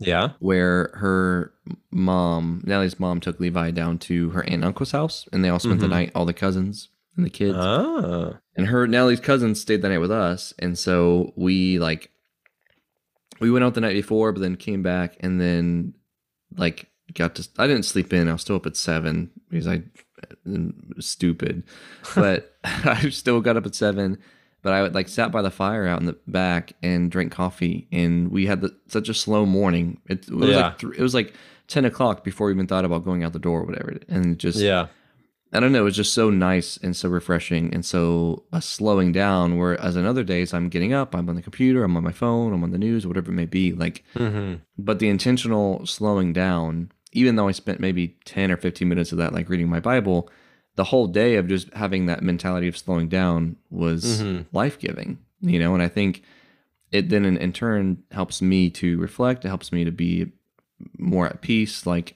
Yeah. 0.00 0.30
where 0.40 0.90
her 0.94 1.52
mom, 1.92 2.62
Nellie's 2.66 2.98
mom, 2.98 3.20
took 3.20 3.38
Levi 3.40 3.70
down 3.70 3.98
to 4.00 4.30
her 4.30 4.42
aunt 4.42 4.54
and 4.54 4.64
uncle's 4.64 4.90
house, 4.90 5.26
and 5.32 5.42
they 5.44 5.48
all 5.48 5.60
spent 5.60 5.80
the 5.80 5.86
Mhm. 5.86 5.90
night, 5.90 6.12
all 6.14 6.26
the 6.26 6.32
cousins 6.34 6.88
and 7.16 7.24
the 7.24 7.30
kids. 7.30 7.56
Oh. 7.56 8.36
and 8.56 8.66
her 8.66 8.86
Nellie's 8.88 9.20
cousins 9.20 9.60
stayed 9.60 9.82
the 9.82 9.88
night 9.88 9.98
with 9.98 10.10
us, 10.10 10.52
and 10.58 10.76
so 10.76 11.32
we 11.36 11.78
like 11.78 12.10
we 13.40 13.50
went 13.50 13.64
out 13.64 13.74
the 13.74 13.80
night 13.80 13.94
before, 13.94 14.32
but 14.32 14.40
then 14.40 14.56
came 14.56 14.82
back, 14.82 15.16
and 15.20 15.40
then 15.40 15.94
like 16.56 16.86
got 17.14 17.34
to. 17.36 17.48
I 17.58 17.66
didn't 17.66 17.84
sleep 17.84 18.12
in. 18.12 18.28
I 18.28 18.32
was 18.32 18.42
still 18.42 18.56
up 18.56 18.66
at 18.66 18.76
seven 18.76 19.30
because 19.50 19.66
I 19.68 19.82
mm, 20.46 20.72
stupid, 21.02 21.64
but 22.14 22.56
I 22.64 23.08
still 23.10 23.40
got 23.40 23.56
up 23.56 23.66
at 23.66 23.74
seven. 23.74 24.18
But 24.62 24.72
I 24.72 24.80
would 24.80 24.94
like 24.94 25.08
sat 25.08 25.30
by 25.30 25.42
the 25.42 25.50
fire 25.50 25.86
out 25.86 26.00
in 26.00 26.06
the 26.06 26.16
back 26.26 26.72
and 26.82 27.10
drank 27.10 27.32
coffee, 27.32 27.86
and 27.92 28.30
we 28.30 28.46
had 28.46 28.62
the, 28.62 28.74
such 28.88 29.10
a 29.10 29.14
slow 29.14 29.44
morning. 29.44 30.00
It, 30.08 30.26
it 30.26 30.34
was 30.34 30.48
Yeah. 30.48 30.56
like 30.56 30.78
th- 30.78 30.94
it 30.96 31.02
was 31.02 31.12
like 31.14 31.34
ten 31.68 31.84
o'clock 31.84 32.24
before 32.24 32.46
we 32.46 32.54
even 32.54 32.66
thought 32.66 32.86
about 32.86 33.04
going 33.04 33.24
out 33.24 33.34
the 33.34 33.38
door 33.38 33.60
or 33.60 33.64
whatever, 33.64 33.98
and 34.08 34.38
just 34.38 34.58
Yeah. 34.58 34.86
I 35.54 35.60
don't 35.60 35.72
know. 35.72 35.80
It 35.82 35.84
was 35.84 35.96
just 35.96 36.12
so 36.14 36.30
nice 36.30 36.76
and 36.82 36.96
so 36.96 37.08
refreshing 37.08 37.72
and 37.72 37.84
so 37.84 38.42
uh, 38.52 38.58
slowing 38.60 39.12
down. 39.12 39.56
Whereas 39.56 39.94
in 39.96 40.04
other 40.04 40.24
days, 40.24 40.52
I'm 40.52 40.68
getting 40.68 40.92
up, 40.92 41.14
I'm 41.14 41.28
on 41.28 41.36
the 41.36 41.42
computer, 41.42 41.84
I'm 41.84 41.96
on 41.96 42.02
my 42.02 42.12
phone, 42.12 42.52
I'm 42.52 42.64
on 42.64 42.72
the 42.72 42.78
news, 42.78 43.06
whatever 43.06 43.30
it 43.30 43.34
may 43.34 43.46
be. 43.46 43.72
Like, 43.72 44.04
hmm 44.16 44.54
but 44.76 44.98
the 44.98 45.08
intentional 45.08 45.86
slowing 45.86 46.32
down, 46.32 46.90
even 47.12 47.36
though 47.36 47.46
I 47.46 47.52
spent 47.52 47.78
maybe 47.78 48.16
10 48.24 48.50
or 48.50 48.56
15 48.56 48.88
minutes 48.88 49.12
of 49.12 49.18
that, 49.18 49.32
like 49.32 49.48
reading 49.48 49.68
my 49.68 49.78
Bible, 49.78 50.28
the 50.74 50.82
whole 50.84 51.06
day 51.06 51.36
of 51.36 51.46
just 51.46 51.72
having 51.74 52.06
that 52.06 52.24
mentality 52.24 52.66
of 52.66 52.76
slowing 52.76 53.08
down 53.08 53.54
was 53.70 54.02
Mhm. 54.04 54.46
life 54.52 54.76
giving, 54.80 55.18
you 55.40 55.60
know? 55.60 55.74
And 55.74 55.82
I 55.82 55.86
think 55.88 56.22
it 56.90 57.08
then 57.10 57.24
in, 57.24 57.36
in 57.36 57.52
turn 57.52 58.02
helps 58.10 58.42
me 58.42 58.68
to 58.70 58.98
reflect. 58.98 59.44
It 59.44 59.48
helps 59.48 59.70
me 59.70 59.84
to 59.84 59.92
be 59.92 60.32
more 60.98 61.26
at 61.26 61.40
peace. 61.40 61.86
Like, 61.86 62.14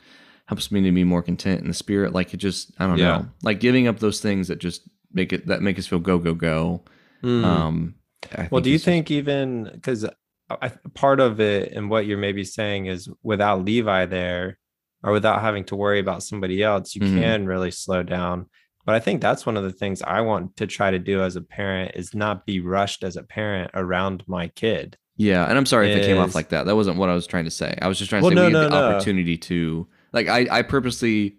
helps 0.49 0.73
me 0.73 0.83
to 0.83 0.91
be 0.93 1.05
more 1.05 1.23
content 1.23 1.61
in 1.61 1.69
the 1.69 1.75
spirit. 1.75 2.13
Like, 2.15 2.33
it 2.33 2.39
just, 2.39 2.73
I 2.79 2.87
don't 2.87 2.99
Yeah. 2.99 3.19
know, 3.19 3.27
like 3.43 3.61
giving 3.61 3.87
up 3.87 3.99
those 4.01 4.21
things 4.21 4.49
that 4.49 4.59
just 4.59 4.89
make 5.13 5.33
it, 5.33 5.47
that 5.47 5.61
make 5.63 5.79
us 5.79 5.87
feel 5.87 5.99
go, 5.99 6.19
go, 6.19 6.35
go. 6.35 6.83
Um, 7.23 7.95
Mm-hmm. 8.25 8.47
well, 8.51 8.61
do 8.61 8.69
you 8.71 8.75
it's 8.77 8.83
just- 8.83 8.87
think 8.87 9.11
even 9.11 9.71
because 9.73 10.05
I, 10.51 10.69
part 10.95 11.21
of 11.21 11.41
it 11.41 11.73
and 11.73 11.89
what 11.91 12.07
you're 12.07 12.19
maybe 12.19 12.43
saying 12.45 12.87
is 12.87 13.09
without 13.23 13.65
Levi 13.65 14.07
there 14.07 14.59
or 15.05 15.13
without 15.13 15.41
having 15.43 15.65
to 15.67 15.77
worry 15.77 16.01
about 16.01 16.23
somebody 16.23 16.63
else, 16.63 16.95
you 16.97 17.03
Mhm. 17.03 17.21
can 17.21 17.47
really 17.47 17.71
slow 17.71 18.03
down. 18.03 18.47
But 18.87 18.95
I 18.95 19.01
think 19.01 19.21
that's 19.21 19.45
one 19.45 19.57
of 19.59 19.63
the 19.65 19.71
things 19.73 20.01
I 20.03 20.23
want 20.23 20.57
to 20.57 20.67
try 20.67 20.91
to 20.91 20.99
do 20.99 21.23
as 21.23 21.37
a 21.37 21.43
parent 21.43 21.93
is 21.95 22.15
not 22.15 22.47
be 22.47 22.61
rushed 22.61 23.05
as 23.05 23.17
a 23.17 23.23
parent 23.23 23.71
around 23.75 24.25
my 24.27 24.49
kid. 24.49 24.97
Yeah, 25.19 25.45
and 25.47 25.59
I'm 25.59 25.67
sorry 25.67 25.93
if 25.93 25.99
it 25.99 26.07
came 26.07 26.17
off 26.19 26.35
like 26.35 26.49
that. 26.49 26.65
That 26.67 26.77
wasn't 26.77 26.97
what 26.97 27.09
I 27.11 27.15
was 27.15 27.27
trying 27.27 27.45
to 27.45 27.51
say. 27.51 27.77
I 27.83 27.87
was 27.89 27.99
just 27.99 28.09
trying 28.09 28.23
to 28.23 28.25
Well, 28.25 28.31
say 28.31 28.35
no, 28.37 28.47
we 28.47 28.53
no, 28.53 28.61
had 28.63 28.73
the 28.73 28.81
no. 28.81 28.97
opportunity 28.97 29.37
to 29.37 29.87
like 30.27 30.29
I 30.29 30.59
I 30.59 30.63
purposely 30.63 31.37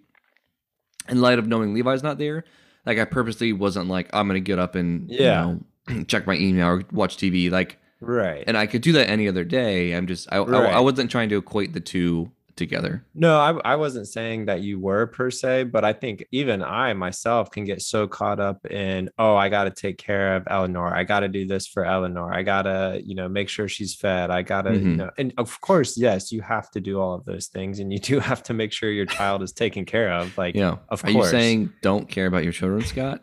in 1.08 1.22
light 1.22 1.40
of 1.40 1.48
knowing 1.48 1.74
Levi's 1.74 2.04
not 2.04 2.18
there, 2.18 2.44
like 2.86 2.98
I 3.00 3.06
purposely 3.06 3.52
wasn't 3.54 3.88
like 3.90 4.10
I'm 4.14 4.28
gonna 4.28 4.40
get 4.40 4.60
up 4.60 4.76
and 4.76 5.10
Yeah. 5.10 5.48
you 5.48 5.60
know, 5.96 6.04
check 6.08 6.26
my 6.28 6.36
email 6.36 6.68
or 6.68 6.84
watch 6.92 7.18
TV 7.18 7.50
like 7.52 7.78
Right. 8.02 8.44
and 8.48 8.56
I 8.58 8.66
could 8.68 8.82
do 8.82 8.94
that 8.94 9.10
any 9.10 9.28
other 9.28 9.44
day. 9.44 9.94
I'm 9.94 10.08
just 10.08 10.28
I 10.32 10.38
I, 10.38 10.78
I 10.78 10.80
wasn't 10.80 11.12
trying 11.12 11.30
to 11.30 11.38
equate 11.38 11.74
the 11.74 11.80
two 11.82 12.32
together. 12.60 13.04
No, 13.16 13.40
I, 13.40 13.74
I 13.74 13.76
wasn't 13.76 14.08
saying 14.08 14.46
that 14.46 14.62
you 14.62 14.80
were 14.80 15.08
per 15.08 15.32
se, 15.32 15.64
but 15.64 15.84
I 15.84 15.94
think 15.94 16.24
even 16.32 16.62
I 16.62 16.94
myself 16.94 17.50
can 17.50 17.66
get 17.66 17.82
so 17.82 18.08
caught 18.08 18.40
up 18.40 18.64
in, 18.68 19.10
oh, 19.18 19.36
I 19.36 19.50
got 19.50 19.64
to 19.64 19.72
take 19.72 19.98
care 19.98 20.36
of 20.36 20.44
Eleanor. 20.48 20.96
I 20.96 21.04
got 21.06 21.22
to 21.22 21.28
do 21.28 21.48
this 21.48 21.66
for 21.66 21.84
Eleanor. 21.86 22.32
I 22.32 22.44
got 22.44 22.64
to, 22.64 23.02
you 23.04 23.16
know, 23.16 23.28
make 23.28 23.50
sure 23.50 23.68
she's 23.68 23.96
fed. 23.96 24.30
I 24.30 24.44
got 24.44 24.62
to, 24.64 24.74
you 24.74 24.80
Mhm. 24.82 24.96
know, 24.98 25.10
and 25.18 25.34
of 25.40 25.60
course, 25.62 25.98
yes, 25.98 26.32
you 26.32 26.42
have 26.42 26.70
to 26.72 26.80
do 26.80 27.00
all 27.00 27.16
of 27.16 27.26
those 27.26 27.48
things 27.48 27.80
and 27.80 27.92
you 27.92 27.98
do 28.00 28.20
have 28.30 28.44
to 28.44 28.54
make 28.54 28.72
sure 28.72 28.92
your 28.92 29.08
child 29.08 29.42
is 29.42 29.52
taken 29.52 29.86
care 29.86 30.12
of. 30.12 30.38
Like, 30.38 30.54
Yeah. 30.56 30.78
of 30.90 31.02
course. 31.02 31.04
Are 31.04 31.12
course. 31.14 31.26
you 31.34 31.40
saying 31.40 31.74
don't 31.82 32.08
care 32.08 32.28
about 32.28 32.44
your 32.44 32.54
children, 32.54 32.82
Scott? 32.84 33.22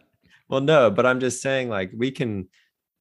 Well, 0.49 0.61
no, 0.61 0.91
but 0.91 1.07
I'm 1.07 1.21
just 1.21 1.41
saying, 1.43 1.69
like, 1.69 1.91
we 1.97 2.11
can, 2.11 2.49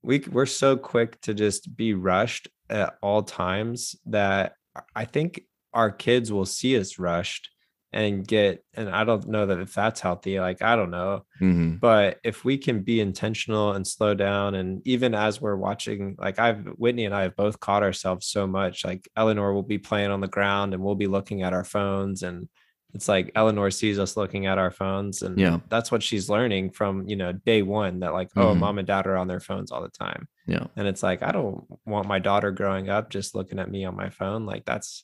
we 0.03 0.19
we're 0.31 0.45
so 0.45 0.77
quick 0.77 1.19
to 1.21 1.33
just 1.33 1.75
be 1.75 1.93
rushed 1.95 2.47
at 2.69 2.95
all 3.01 3.23
times 3.23 3.95
that 4.07 4.53
I 4.95 5.05
think 5.05 5.41
our 5.75 5.91
kids 5.91 6.31
will 6.31 6.45
see 6.45 6.77
us 6.79 6.97
rushed 6.97 7.49
and 7.93 8.27
get, 8.27 8.63
and 8.73 8.89
I 8.89 9.03
don't 9.03 9.27
know 9.27 9.45
that 9.45 9.59
if 9.59 9.73
that's 9.73 10.01
healthy. 10.01 10.39
Like, 10.39 10.61
I 10.61 10.75
don't 10.75 10.91
know, 10.91 11.25
hmm 11.39 11.75
but 11.81 12.19
if 12.23 12.45
we 12.45 12.57
can 12.57 12.81
be 12.83 13.01
intentional 13.01 13.73
and 13.73 13.85
slow 13.85 14.13
down, 14.15 14.55
and 14.55 14.81
even 14.87 15.13
as 15.13 15.41
we're 15.41 15.57
watching, 15.57 16.15
like 16.17 16.39
I've 16.39 16.65
Whitney 16.77 17.05
and 17.05 17.13
I 17.13 17.23
have 17.23 17.35
both 17.35 17.59
caught 17.59 17.83
ourselves 17.83 18.27
so 18.27 18.47
much. 18.47 18.85
Like 18.85 19.07
Eleanor 19.15 19.53
will 19.53 19.61
be 19.63 19.77
playing 19.77 20.09
on 20.11 20.21
the 20.21 20.27
ground, 20.27 20.73
and 20.73 20.81
we'll 20.83 20.95
be 20.95 21.07
looking 21.07 21.43
at 21.43 21.53
our 21.53 21.65
phones, 21.65 22.23
and 22.23 22.47
it's 22.93 23.09
like 23.09 23.31
Eleanor 23.35 23.69
sees 23.71 23.99
us 23.99 24.15
looking 24.15 24.45
at 24.45 24.57
our 24.57 24.71
phones, 24.71 25.21
and 25.21 25.37
Yeah. 25.37 25.59
that's 25.69 25.91
what 25.91 26.01
she's 26.01 26.29
learning 26.29 26.71
from 26.71 27.07
you 27.09 27.17
know 27.17 27.33
day 27.33 27.61
one. 27.61 27.99
That 27.99 28.13
like, 28.13 28.29
oh, 28.37 28.55
Mhm. 28.55 28.59
mom 28.59 28.77
and 28.79 28.87
dad 28.87 29.05
are 29.05 29.17
on 29.17 29.27
their 29.27 29.41
phones 29.41 29.71
all 29.71 29.81
the 29.83 29.89
time, 29.89 30.27
Yeah. 30.47 30.67
and 30.77 30.87
it's 30.87 31.03
like 31.03 31.21
I 31.23 31.31
don't 31.33 31.65
want 31.85 32.07
my 32.07 32.19
daughter 32.19 32.51
growing 32.51 32.89
up 32.89 33.09
just 33.09 33.35
looking 33.35 33.59
at 33.59 33.69
me 33.69 33.83
on 33.85 33.95
my 33.97 34.09
phone. 34.09 34.45
Like 34.45 34.63
that's 34.65 35.03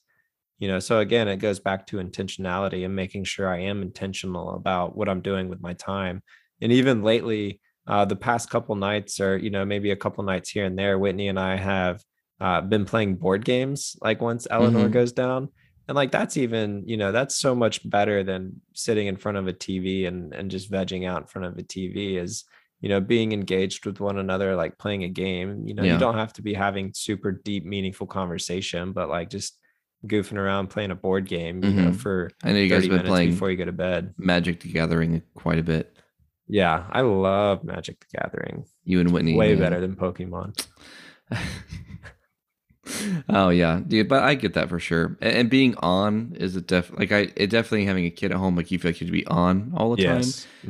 you 0.61 0.67
know 0.69 0.79
so 0.79 0.99
again 0.99 1.27
it 1.27 1.37
goes 1.37 1.59
back 1.59 1.85
to 1.87 1.97
intentionality 1.97 2.85
and 2.85 2.95
making 2.95 3.25
sure 3.25 3.49
i 3.49 3.59
am 3.59 3.81
intentional 3.81 4.51
about 4.55 4.95
what 4.95 5.09
i'm 5.09 5.21
doing 5.21 5.49
with 5.49 5.61
my 5.61 5.73
time 5.73 6.23
and 6.61 6.71
even 6.71 7.03
lately 7.03 7.59
uh, 7.87 8.05
the 8.05 8.15
past 8.15 8.49
couple 8.49 8.75
nights 8.75 9.19
or 9.19 9.37
you 9.37 9.49
know 9.49 9.65
maybe 9.65 9.91
a 9.91 9.95
couple 9.95 10.23
nights 10.23 10.49
here 10.49 10.65
and 10.65 10.77
there 10.79 10.97
whitney 10.99 11.27
and 11.27 11.39
i 11.39 11.55
have 11.57 12.01
uh, 12.39 12.61
been 12.61 12.85
playing 12.85 13.15
board 13.15 13.43
games 13.43 13.95
like 14.01 14.21
once 14.21 14.47
eleanor 14.49 14.87
Mhm. 14.87 14.93
goes 14.93 15.11
down 15.11 15.49
and 15.87 15.95
like 15.95 16.11
that's 16.11 16.37
even 16.37 16.83
you 16.87 16.97
know 16.97 17.11
that's 17.11 17.35
so 17.35 17.53
much 17.55 17.87
better 17.89 18.23
than 18.23 18.61
sitting 18.73 19.07
in 19.07 19.17
front 19.17 19.37
of 19.37 19.47
a 19.47 19.53
tv 19.53 20.07
and 20.07 20.33
and 20.33 20.51
just 20.51 20.71
vegging 20.71 21.07
out 21.07 21.21
in 21.23 21.27
front 21.27 21.47
of 21.47 21.57
a 21.57 21.63
tv 21.63 22.17
is 22.21 22.45
you 22.81 22.89
know 22.89 23.01
being 23.01 23.31
engaged 23.31 23.85
with 23.85 23.99
one 23.99 24.17
another 24.19 24.55
like 24.55 24.77
playing 24.77 25.03
a 25.03 25.09
game 25.09 25.67
you 25.67 25.73
know 25.73 25.83
Yeah. 25.83 25.93
you 25.93 25.99
don't 25.99 26.17
have 26.17 26.33
to 26.33 26.41
be 26.41 26.53
having 26.53 26.93
super 26.93 27.31
deep 27.31 27.65
meaningful 27.65 28.07
conversation 28.07 28.91
but 28.93 29.09
like 29.09 29.29
just 29.29 29.57
goofing 30.07 30.37
around 30.37 30.67
playing 30.69 30.91
a 30.91 30.95
board 30.95 31.27
game 31.27 31.63
you 31.63 31.71
know 31.73 31.91
Mhm. 31.91 31.95
for 31.95 32.31
I 32.43 32.53
know 32.53 32.59
you 32.59 32.69
guys 32.69 32.83
30 32.83 32.89
have 32.93 33.01
been 33.03 33.09
playing 33.11 33.29
before 33.31 33.51
you 33.51 33.57
go 33.57 33.65
to 33.65 33.71
bed 33.71 34.13
Magic 34.17 34.59
the 34.61 34.71
Gathering 34.71 35.21
quite 35.35 35.59
a 35.59 35.63
bit. 35.63 35.95
yeah 36.47 36.85
i 36.91 37.01
love 37.01 37.63
magic 37.63 37.99
the 37.99 38.17
gathering 38.17 38.65
You 38.83 38.99
and 38.99 39.11
Whitney. 39.11 39.35
way 39.35 39.49
man. 39.51 39.59
better 39.59 39.79
than 39.79 39.95
pokemon 39.95 40.55
oh 43.29 43.49
yeah, 43.49 43.79
dude. 43.87 44.09
But 44.09 44.23
I 44.23 44.35
get 44.35 44.53
that 44.55 44.69
for 44.69 44.79
sure. 44.79 45.17
And, 45.21 45.35
and 45.35 45.49
being 45.49 45.75
on 45.77 46.35
is 46.39 46.55
a 46.55 46.61
def 46.61 46.91
like 46.97 47.11
I 47.11 47.31
it 47.35 47.49
definitely 47.49 47.85
having 47.85 48.05
a 48.05 48.09
kid 48.09 48.31
at 48.31 48.37
home 48.37 48.55
like 48.55 48.71
you 48.71 48.79
feel 48.79 48.89
like 48.89 48.99
you 48.99 49.05
have 49.05 49.13
to 49.13 49.19
be 49.19 49.27
on 49.27 49.71
all 49.75 49.95
the 49.95 50.03
time. 50.03 50.23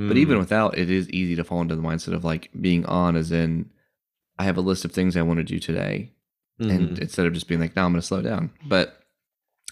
But 0.10 0.18
even 0.18 0.38
Mm. 0.38 0.40
without, 0.40 0.78
it 0.78 0.90
is 0.90 1.10
easy 1.10 1.36
to 1.36 1.44
fall 1.44 1.62
into 1.62 1.76
the 1.76 1.82
mindset 1.82 2.14
of 2.14 2.24
like 2.24 2.50
being 2.60 2.86
on, 2.86 3.16
as 3.16 3.32
in 3.32 3.70
I 4.38 4.44
have 4.44 4.58
a 4.58 4.62
list 4.62 4.86
of 4.86 4.92
things 4.92 5.16
I 5.16 5.22
want 5.22 5.38
to 5.38 5.44
do 5.44 5.60
today, 5.60 6.12
and 6.60 6.92
Mhm. 6.92 7.00
instead 7.00 7.26
of 7.26 7.34
just 7.34 7.48
being 7.48 7.62
like, 7.62 7.76
no, 7.76 7.86
I'm 7.86 7.92
going 7.94 8.02
to 8.02 8.08
slow 8.08 8.22
down. 8.22 8.52
But 8.68 9.01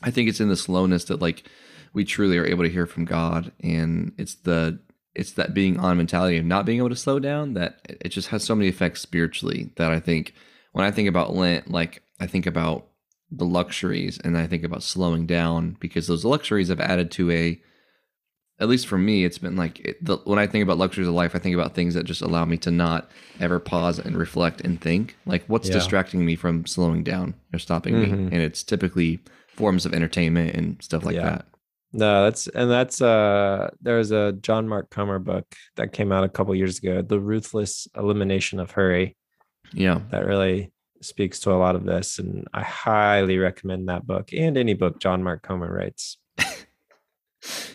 I 0.04 0.12
think 0.12 0.30
it's 0.30 0.40
in 0.40 0.50
the 0.50 0.56
slowness 0.56 1.06
that 1.06 1.22
like 1.22 1.44
we 1.94 2.06
truly 2.06 2.38
are 2.38 2.46
able 2.46 2.64
to 2.64 2.70
hear 2.70 2.86
from 2.86 3.06
God, 3.06 3.52
and 3.62 4.14
it's 4.18 4.36
the 4.36 4.80
it's 5.16 5.32
that 5.34 5.54
being 5.54 5.80
on 5.80 5.98
mentality 5.98 6.38
of 6.38 6.46
not 6.46 6.66
being 6.66 6.78
able 6.78 6.90
to 6.90 6.96
slow 6.96 7.20
down 7.20 7.54
that 7.56 7.80
it 7.90 8.10
just 8.10 8.28
has 8.30 8.44
so 8.44 8.56
many 8.56 8.70
effects 8.70 9.02
spiritually 9.02 9.72
that 9.76 9.92
I 9.92 10.00
think 10.00 10.34
when 10.72 10.86
I 10.86 10.92
think 10.92 11.10
about 11.10 11.36
Lent, 11.36 11.70
like 11.72 12.04
I 12.20 12.28
think 12.28 12.46
about 12.46 12.86
the 13.32 13.46
luxuries 13.46 14.20
and 14.24 14.38
I 14.38 14.46
think 14.48 14.64
about 14.64 14.84
slowing 14.84 15.26
down 15.26 15.78
because 15.80 16.08
those 16.08 16.24
luxuries 16.26 16.70
have 16.70 16.80
added 16.80 17.12
to 17.12 17.32
a 17.32 17.60
at 18.60 18.68
least 18.68 18.88
for 18.88 18.98
me 18.98 19.24
it's 19.24 19.38
been 19.38 19.56
like 19.56 19.80
it, 19.80 20.04
the, 20.04 20.18
when 20.26 20.40
I 20.40 20.48
think 20.48 20.64
about 20.64 20.78
luxuries 20.78 21.08
of 21.08 21.14
life 21.14 21.36
I 21.36 21.40
think 21.40 21.54
about 21.56 21.76
things 21.76 21.94
that 21.94 22.06
just 22.06 22.22
allow 22.22 22.46
me 22.46 22.58
to 22.58 22.72
not 22.72 23.10
ever 23.40 23.60
pause 23.60 24.00
and 24.00 24.18
reflect 24.18 24.62
and 24.62 24.80
think 24.82 25.16
like 25.26 25.44
what's 25.48 25.68
Yeah. 25.68 25.76
distracting 25.76 26.26
me 26.26 26.36
from 26.36 26.66
slowing 26.66 27.04
down 27.04 27.36
or 27.54 27.60
stopping 27.60 28.00
me 28.00 28.08
Mhm. 28.08 28.32
and 28.32 28.42
it's 28.42 28.64
typically 28.64 29.20
forms 29.60 29.86
of 29.86 29.94
entertainment 29.94 30.56
and 30.56 30.82
stuff 30.82 31.04
like 31.06 31.16
Yeah. 31.16 31.30
that 31.30 31.46
No, 31.92 32.24
that's 32.26 32.48
and 32.48 32.70
that's 32.72 33.02
uh 33.02 33.70
there's 33.82 34.12
a 34.12 34.32
John 34.42 34.68
Mark 34.68 34.90
Comer 34.90 35.20
book 35.20 35.46
that 35.76 35.92
came 35.94 36.12
out 36.12 36.24
a 36.24 36.30
couple 36.30 36.56
years 36.56 36.78
ago, 36.80 37.02
The 37.02 37.20
Ruthless 37.20 37.88
Elimination 37.96 38.60
of 38.60 38.72
Hurry, 38.72 39.16
yeah 39.74 40.00
that 40.12 40.26
really 40.26 40.72
speaks 41.02 41.40
to 41.42 41.52
a 41.52 41.60
lot 41.64 41.76
of 41.76 41.84
this. 41.86 42.20
And 42.20 42.48
I 42.54 42.62
highly 42.64 43.38
recommend 43.38 43.88
that 43.90 44.06
book 44.08 44.34
and 44.34 44.58
any 44.58 44.74
book 44.76 45.00
John 45.00 45.24
Mark 45.24 45.42
Comer 45.44 45.72
writes. 45.78 46.18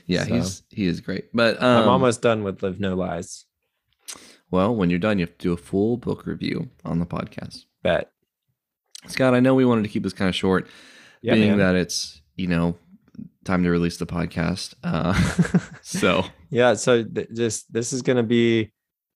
yeah 0.07 0.25
So- 0.25 0.35
he's 0.35 0.63
he 0.71 0.87
is 0.87 1.01
great 1.01 1.27
but 1.35 1.63
um, 1.63 1.83
I'm 1.83 1.89
almost 1.89 2.23
done 2.23 2.45
with 2.45 2.63
Live 2.63 2.81
No 2.81 2.95
Lies. 2.95 3.45
well 4.51 4.75
when 4.75 4.91
you're 4.91 4.99
done 4.99 5.19
you 5.19 5.25
have 5.27 5.37
to 5.39 5.43
do 5.49 5.53
a 5.53 5.57
full 5.71 5.97
book 5.97 6.27
review 6.27 6.69
on 6.85 6.99
the 6.99 7.07
podcast 7.07 7.65
Bet. 7.83 8.11
Scott 9.09 9.35
I 9.35 9.41
know 9.41 9.55
we 9.55 9.65
wanted 9.65 9.83
to 9.83 9.89
keep 9.89 10.03
this 10.03 10.13
kind 10.13 10.29
of 10.29 10.35
short 10.35 10.67
Yeah, 11.25 11.35
being 11.35 11.51
man. 11.57 11.59
that 11.59 11.75
it's 11.75 12.21
you 12.37 12.47
know 12.49 12.77
time 13.45 13.63
to 13.63 13.71
release 13.71 13.97
the 13.99 14.07
podcast 14.07 14.75
uh 14.85 15.13
so 15.83 16.25
yeah, 16.51 16.75
so 16.75 17.03
th- 17.05 17.29
just 17.35 17.73
this 17.73 17.93
is 17.93 18.03
gonna 18.03 18.23
be, 18.23 18.73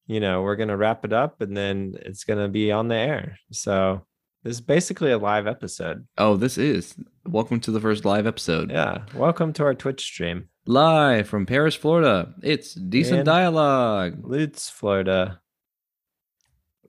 you 0.07 0.21
know, 0.21 0.43
we're 0.43 0.57
gonna 0.57 0.77
wrap 0.77 1.05
it 1.05 1.13
up 1.13 1.41
and 1.41 1.57
then 1.57 1.95
it's 2.03 2.25
gonna 2.25 2.49
be 2.49 2.73
on 2.73 2.89
the 2.89 2.97
air. 2.97 3.39
So 3.53 4.05
This 4.45 4.55
is 4.57 4.61
basically 4.61 5.11
a 5.13 5.19
live 5.19 5.47
episode. 5.47 6.07
Oh, 6.17 6.37
this 6.37 6.57
is. 6.59 6.95
Welcome 7.27 7.61
to 7.61 7.71
the 7.71 7.81
first 7.81 8.05
live 8.05 8.27
episode. 8.27 8.71
Yeah. 8.71 9.05
Welcome 9.15 9.53
to 9.55 9.65
our 9.65 9.75
Twitch 9.75 10.01
stream. 10.03 10.49
Live 10.67 11.29
from 11.29 11.45
Paris, 11.47 11.75
Florida. 11.75 12.35
It's 12.43 12.75
decent 12.75 13.19
And- 13.21 13.27
dialogue. 13.27 14.19
Lutz, 14.23 14.71
Florida. 14.71 15.41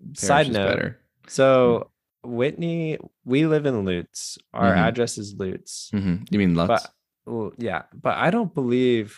Paris 0.02 0.20
Side 0.22 0.52
note. 0.52 0.68
better. 0.70 1.00
So 1.28 1.90
Whitney, 2.24 2.98
we 3.26 3.46
live 3.46 3.66
in 3.66 3.86
Lutz. 3.86 4.38
Our 4.54 4.74
Mhm. 4.74 4.78
address 4.78 5.18
is 5.18 5.36
Lutz. 5.38 5.90
hmm 5.92 6.18
You 6.30 6.40
mean 6.40 6.56
Lutz? 6.56 6.68
But 6.68 6.92
well, 7.26 7.52
yeah, 7.58 7.84
but 7.94 8.18
I 8.18 8.30
don't 8.32 8.54
believe 8.54 9.18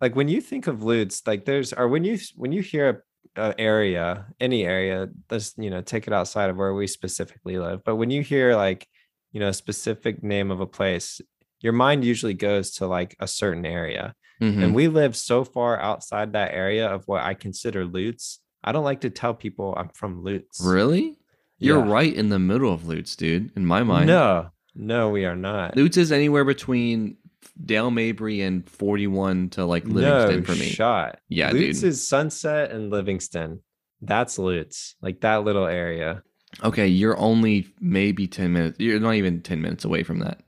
like 0.00 0.14
when 0.14 0.28
you 0.28 0.40
think 0.40 0.66
of 0.66 0.82
Lutz, 0.82 1.26
like 1.26 1.44
there's 1.44 1.72
or 1.72 1.88
when 1.88 2.04
you 2.04 2.18
when 2.36 2.52
you 2.52 2.62
hear 2.62 3.04
a, 3.36 3.40
a 3.50 3.60
area, 3.60 4.26
any 4.40 4.64
area, 4.64 5.08
let's 5.30 5.54
you 5.58 5.70
know 5.70 5.82
take 5.82 6.06
it 6.06 6.12
outside 6.12 6.50
of 6.50 6.56
where 6.56 6.74
we 6.74 6.86
specifically 6.86 7.58
live. 7.58 7.82
But 7.84 7.96
when 7.96 8.10
you 8.10 8.22
hear 8.22 8.54
like 8.56 8.86
you 9.32 9.40
know 9.40 9.48
a 9.48 9.52
specific 9.54 10.22
name 10.22 10.50
of 10.50 10.60
a 10.60 10.66
place, 10.66 11.20
your 11.60 11.72
mind 11.72 12.04
usually 12.04 12.34
goes 12.34 12.70
to 12.76 12.86
like 12.86 13.16
a 13.20 13.26
certain 13.26 13.66
area. 13.66 14.14
Mhm. 14.40 14.62
And 14.62 14.74
we 14.74 14.86
live 14.86 15.16
so 15.16 15.42
far 15.44 15.80
outside 15.80 16.32
that 16.32 16.54
area 16.54 16.86
of 16.88 17.02
what 17.08 17.24
I 17.24 17.34
consider 17.34 17.84
Lutz. 17.84 18.38
I 18.62 18.70
don't 18.72 18.84
like 18.84 19.00
to 19.00 19.10
tell 19.10 19.34
people 19.34 19.74
I'm 19.76 19.88
from 19.90 20.22
Lutz. 20.22 20.60
really? 20.64 21.18
You're 21.58 21.84
Yeah. 21.84 21.92
right 21.92 22.14
in 22.14 22.28
the 22.28 22.38
middle 22.38 22.72
of 22.72 22.86
Lutz, 22.86 23.16
dude. 23.16 23.50
In 23.56 23.66
my 23.66 23.82
mind. 23.82 24.06
No, 24.06 24.50
no, 24.74 25.10
we 25.10 25.24
are 25.24 25.36
not. 25.36 25.76
Lutz 25.76 25.96
is 25.96 26.12
anywhere 26.12 26.44
between 26.44 27.16
Dale 27.64 27.90
Mabry 27.90 28.40
and 28.40 28.68
41 28.68 29.50
to 29.50 29.64
like 29.64 29.86
no 29.86 29.94
Livingston 29.94 30.44
for 30.44 30.52
me. 30.60 30.68
shot. 30.68 31.18
Yeah, 31.28 31.50
Lutz 31.50 31.80
dude. 31.80 31.88
is 31.90 32.06
Sunset 32.06 32.70
and 32.70 32.90
Livingston. 32.90 33.60
That's 34.00 34.38
Lutz, 34.38 34.94
like 35.02 35.20
that 35.22 35.42
little 35.44 35.66
area. 35.66 36.22
Okay, 36.62 36.86
you're 36.86 37.18
only 37.18 37.66
maybe 37.80 38.26
10 38.28 38.52
minutes. 38.52 38.78
You're 38.80 39.00
not 39.00 39.14
even 39.16 39.42
10 39.42 39.60
minutes 39.60 39.84
away 39.84 40.02
from 40.04 40.20
that. 40.20 40.40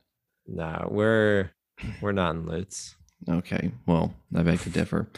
No, 0.47 0.89
we're 0.91 1.51
we're 2.01 2.13
not 2.13 2.37
in 2.37 2.47
Lutz. 2.47 2.95
Okay, 3.29 3.73
well, 3.87 4.15
I 4.35 4.43
beg 4.43 4.61
to 4.61 4.71
differ. 4.71 5.09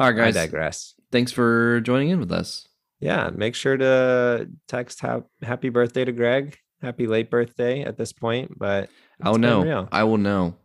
All 0.00 0.08
right, 0.10 0.16
guys. 0.16 0.36
I 0.36 0.46
digress. 0.46 0.94
Thanks 1.12 1.30
for 1.30 1.80
joining 1.82 2.08
in 2.08 2.18
with 2.18 2.32
us. 2.32 2.66
Yeah, 3.04 3.28
make 3.34 3.54
sure 3.54 3.76
to 3.76 4.48
text 4.66 5.00
ha- 5.00 5.20
happy 5.42 5.68
birthday 5.68 6.06
to 6.06 6.12
Greg. 6.12 6.56
Happy 6.80 7.06
late 7.06 7.30
birthday 7.30 7.82
at 7.82 7.98
this 7.98 8.14
point, 8.14 8.58
but 8.58 8.88
I'll 9.22 9.36
know. 9.36 9.62
real. 9.62 9.88
I 9.92 10.04
will 10.04 10.16
know. 10.16 10.56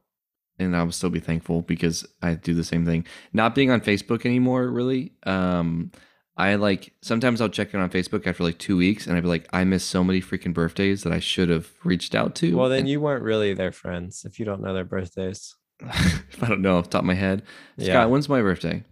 And 0.57 0.73
I 0.75 0.83
will 0.83 0.93
still 0.93 1.09
be 1.09 1.19
thankful 1.19 1.61
because 1.61 2.05
I 2.21 2.35
do 2.35 2.53
the 2.53 2.63
same 2.63 2.85
thing. 2.85 3.05
Not 3.33 3.55
being 3.55 3.71
on 3.71 3.81
Facebook 3.81 4.25
anymore, 4.25 4.69
really. 4.69 5.11
Um, 5.23 5.91
I 6.37 6.55
like 6.55 6.93
sometimes 7.01 7.41
I'll 7.41 7.49
check 7.49 7.73
in 7.73 7.81
on 7.81 7.89
Facebook 7.89 8.25
after 8.25 8.45
like 8.45 8.57
two 8.57 8.77
weeks 8.77 9.05
and 9.05 9.17
I'd 9.17 9.23
be 9.23 9.27
like, 9.29 9.47
I 9.51 9.65
miss 9.65 9.83
so 9.83 10.01
many 10.01 10.21
freaking 10.21 10.53
birthdays 10.53 11.03
that 11.03 11.11
I 11.11 11.19
should 11.19 11.49
have 11.49 11.69
reached 11.83 12.15
out 12.15 12.35
to. 12.35 12.55
Well, 12.55 12.69
then 12.69 12.79
And- 12.79 12.89
you 12.89 13.01
weren't 13.01 13.23
really 13.23 13.53
their 13.53 13.73
friends 13.73 14.23
if 14.25 14.39
you 14.39 14.45
don't 14.45 14.61
know 14.61 14.73
their 14.73 14.85
birthdays. 14.85 15.55
if 15.81 16.41
I 16.41 16.47
don't 16.47 16.61
know 16.61 16.77
off 16.77 16.85
the 16.85 16.91
top 16.91 17.01
of 17.01 17.05
my 17.05 17.15
head. 17.15 17.43
Yeah. 17.75 17.93
Scott, 17.93 18.09
when's 18.09 18.29
my 18.29 18.41
birthday? 18.41 18.83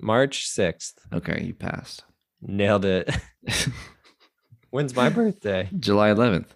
March 0.00 0.48
6th. 0.48 0.94
Okay, 1.12 1.44
you 1.44 1.54
passed. 1.54 2.02
Nailed 2.42 2.84
it. 2.84 3.10
When's 4.70 4.94
my 4.94 5.08
birthday? 5.08 5.68
July 5.78 6.10
11th. 6.10 6.46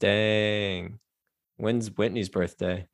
Dang. 0.00 0.98
When's 1.56 1.96
Whitney's 1.96 2.28
birthday? 2.28 2.86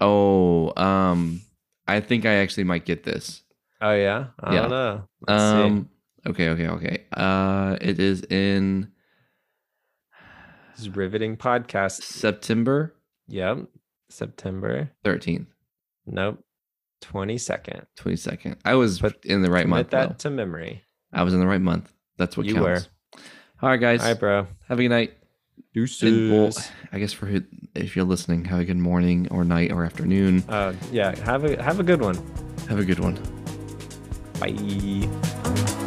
Oh, 0.00 0.72
um, 0.80 1.40
I 1.86 2.00
think 2.00 2.24
I 2.24 2.34
actually 2.34 2.64
might 2.64 2.84
get 2.84 3.02
this. 3.04 3.42
Oh 3.80 3.92
yeah? 3.92 4.26
I 4.40 4.54
Yeah. 4.54 4.60
don't 4.62 4.70
know. 4.70 5.08
Let's 5.28 5.42
see. 5.42 5.62
Um, 5.62 5.88
okay, 6.26 6.48
okay, 6.50 6.68
okay. 6.68 7.04
Uh, 7.12 7.76
it 7.80 7.98
is 7.98 8.22
in 8.22 8.88
This 10.72 10.82
is 10.82 10.90
riveting 10.90 11.36
podcast. 11.36 12.02
September 12.02 12.94
Yep. 13.28 13.66
September. 14.08 14.90
13th, 15.04 15.46
Nope. 16.06 16.44
22nd. 17.02 17.86
22nd. 17.96 18.56
I 18.64 18.74
was 18.74 19.00
Put- 19.00 19.24
in 19.24 19.42
the 19.42 19.50
right 19.50 19.66
month. 19.66 19.90
that 19.90 20.10
though. 20.10 20.14
to 20.14 20.30
memory. 20.30 20.84
I 21.12 21.22
was 21.22 21.34
in 21.34 21.40
the 21.40 21.46
right 21.46 21.60
month. 21.60 21.92
That's 22.18 22.36
what 22.36 22.46
You 22.46 22.54
counts. 22.54 22.88
All 23.60 23.68
right, 23.68 23.80
guys. 23.80 24.00
All 24.00 24.08
right, 24.08 24.18
bro. 24.18 24.46
Have 24.68 24.78
a 24.78 24.82
good 24.82 24.88
night. 24.88 25.14
Deuces. 25.74 26.30
Well, 26.30 26.52
I 26.92 26.98
guess 26.98 27.12
for 27.12 27.30
if 27.74 27.96
you're 27.96 28.04
listening, 28.04 28.44
have 28.46 28.60
a 28.60 28.64
good 28.64 28.76
morning 28.76 29.28
or 29.30 29.44
night 29.44 29.72
or 29.72 29.84
afternoon. 29.84 30.44
Uh, 30.48 30.74
yeah. 30.90 31.16
Have 31.24 31.44
a 31.44 31.62
have 31.62 31.80
a 31.80 31.82
good 31.82 32.00
one. 32.00 32.16
Have 32.68 32.78
a 32.78 32.84
good 32.84 32.98
one. 32.98 33.18
Bye. 34.40 35.78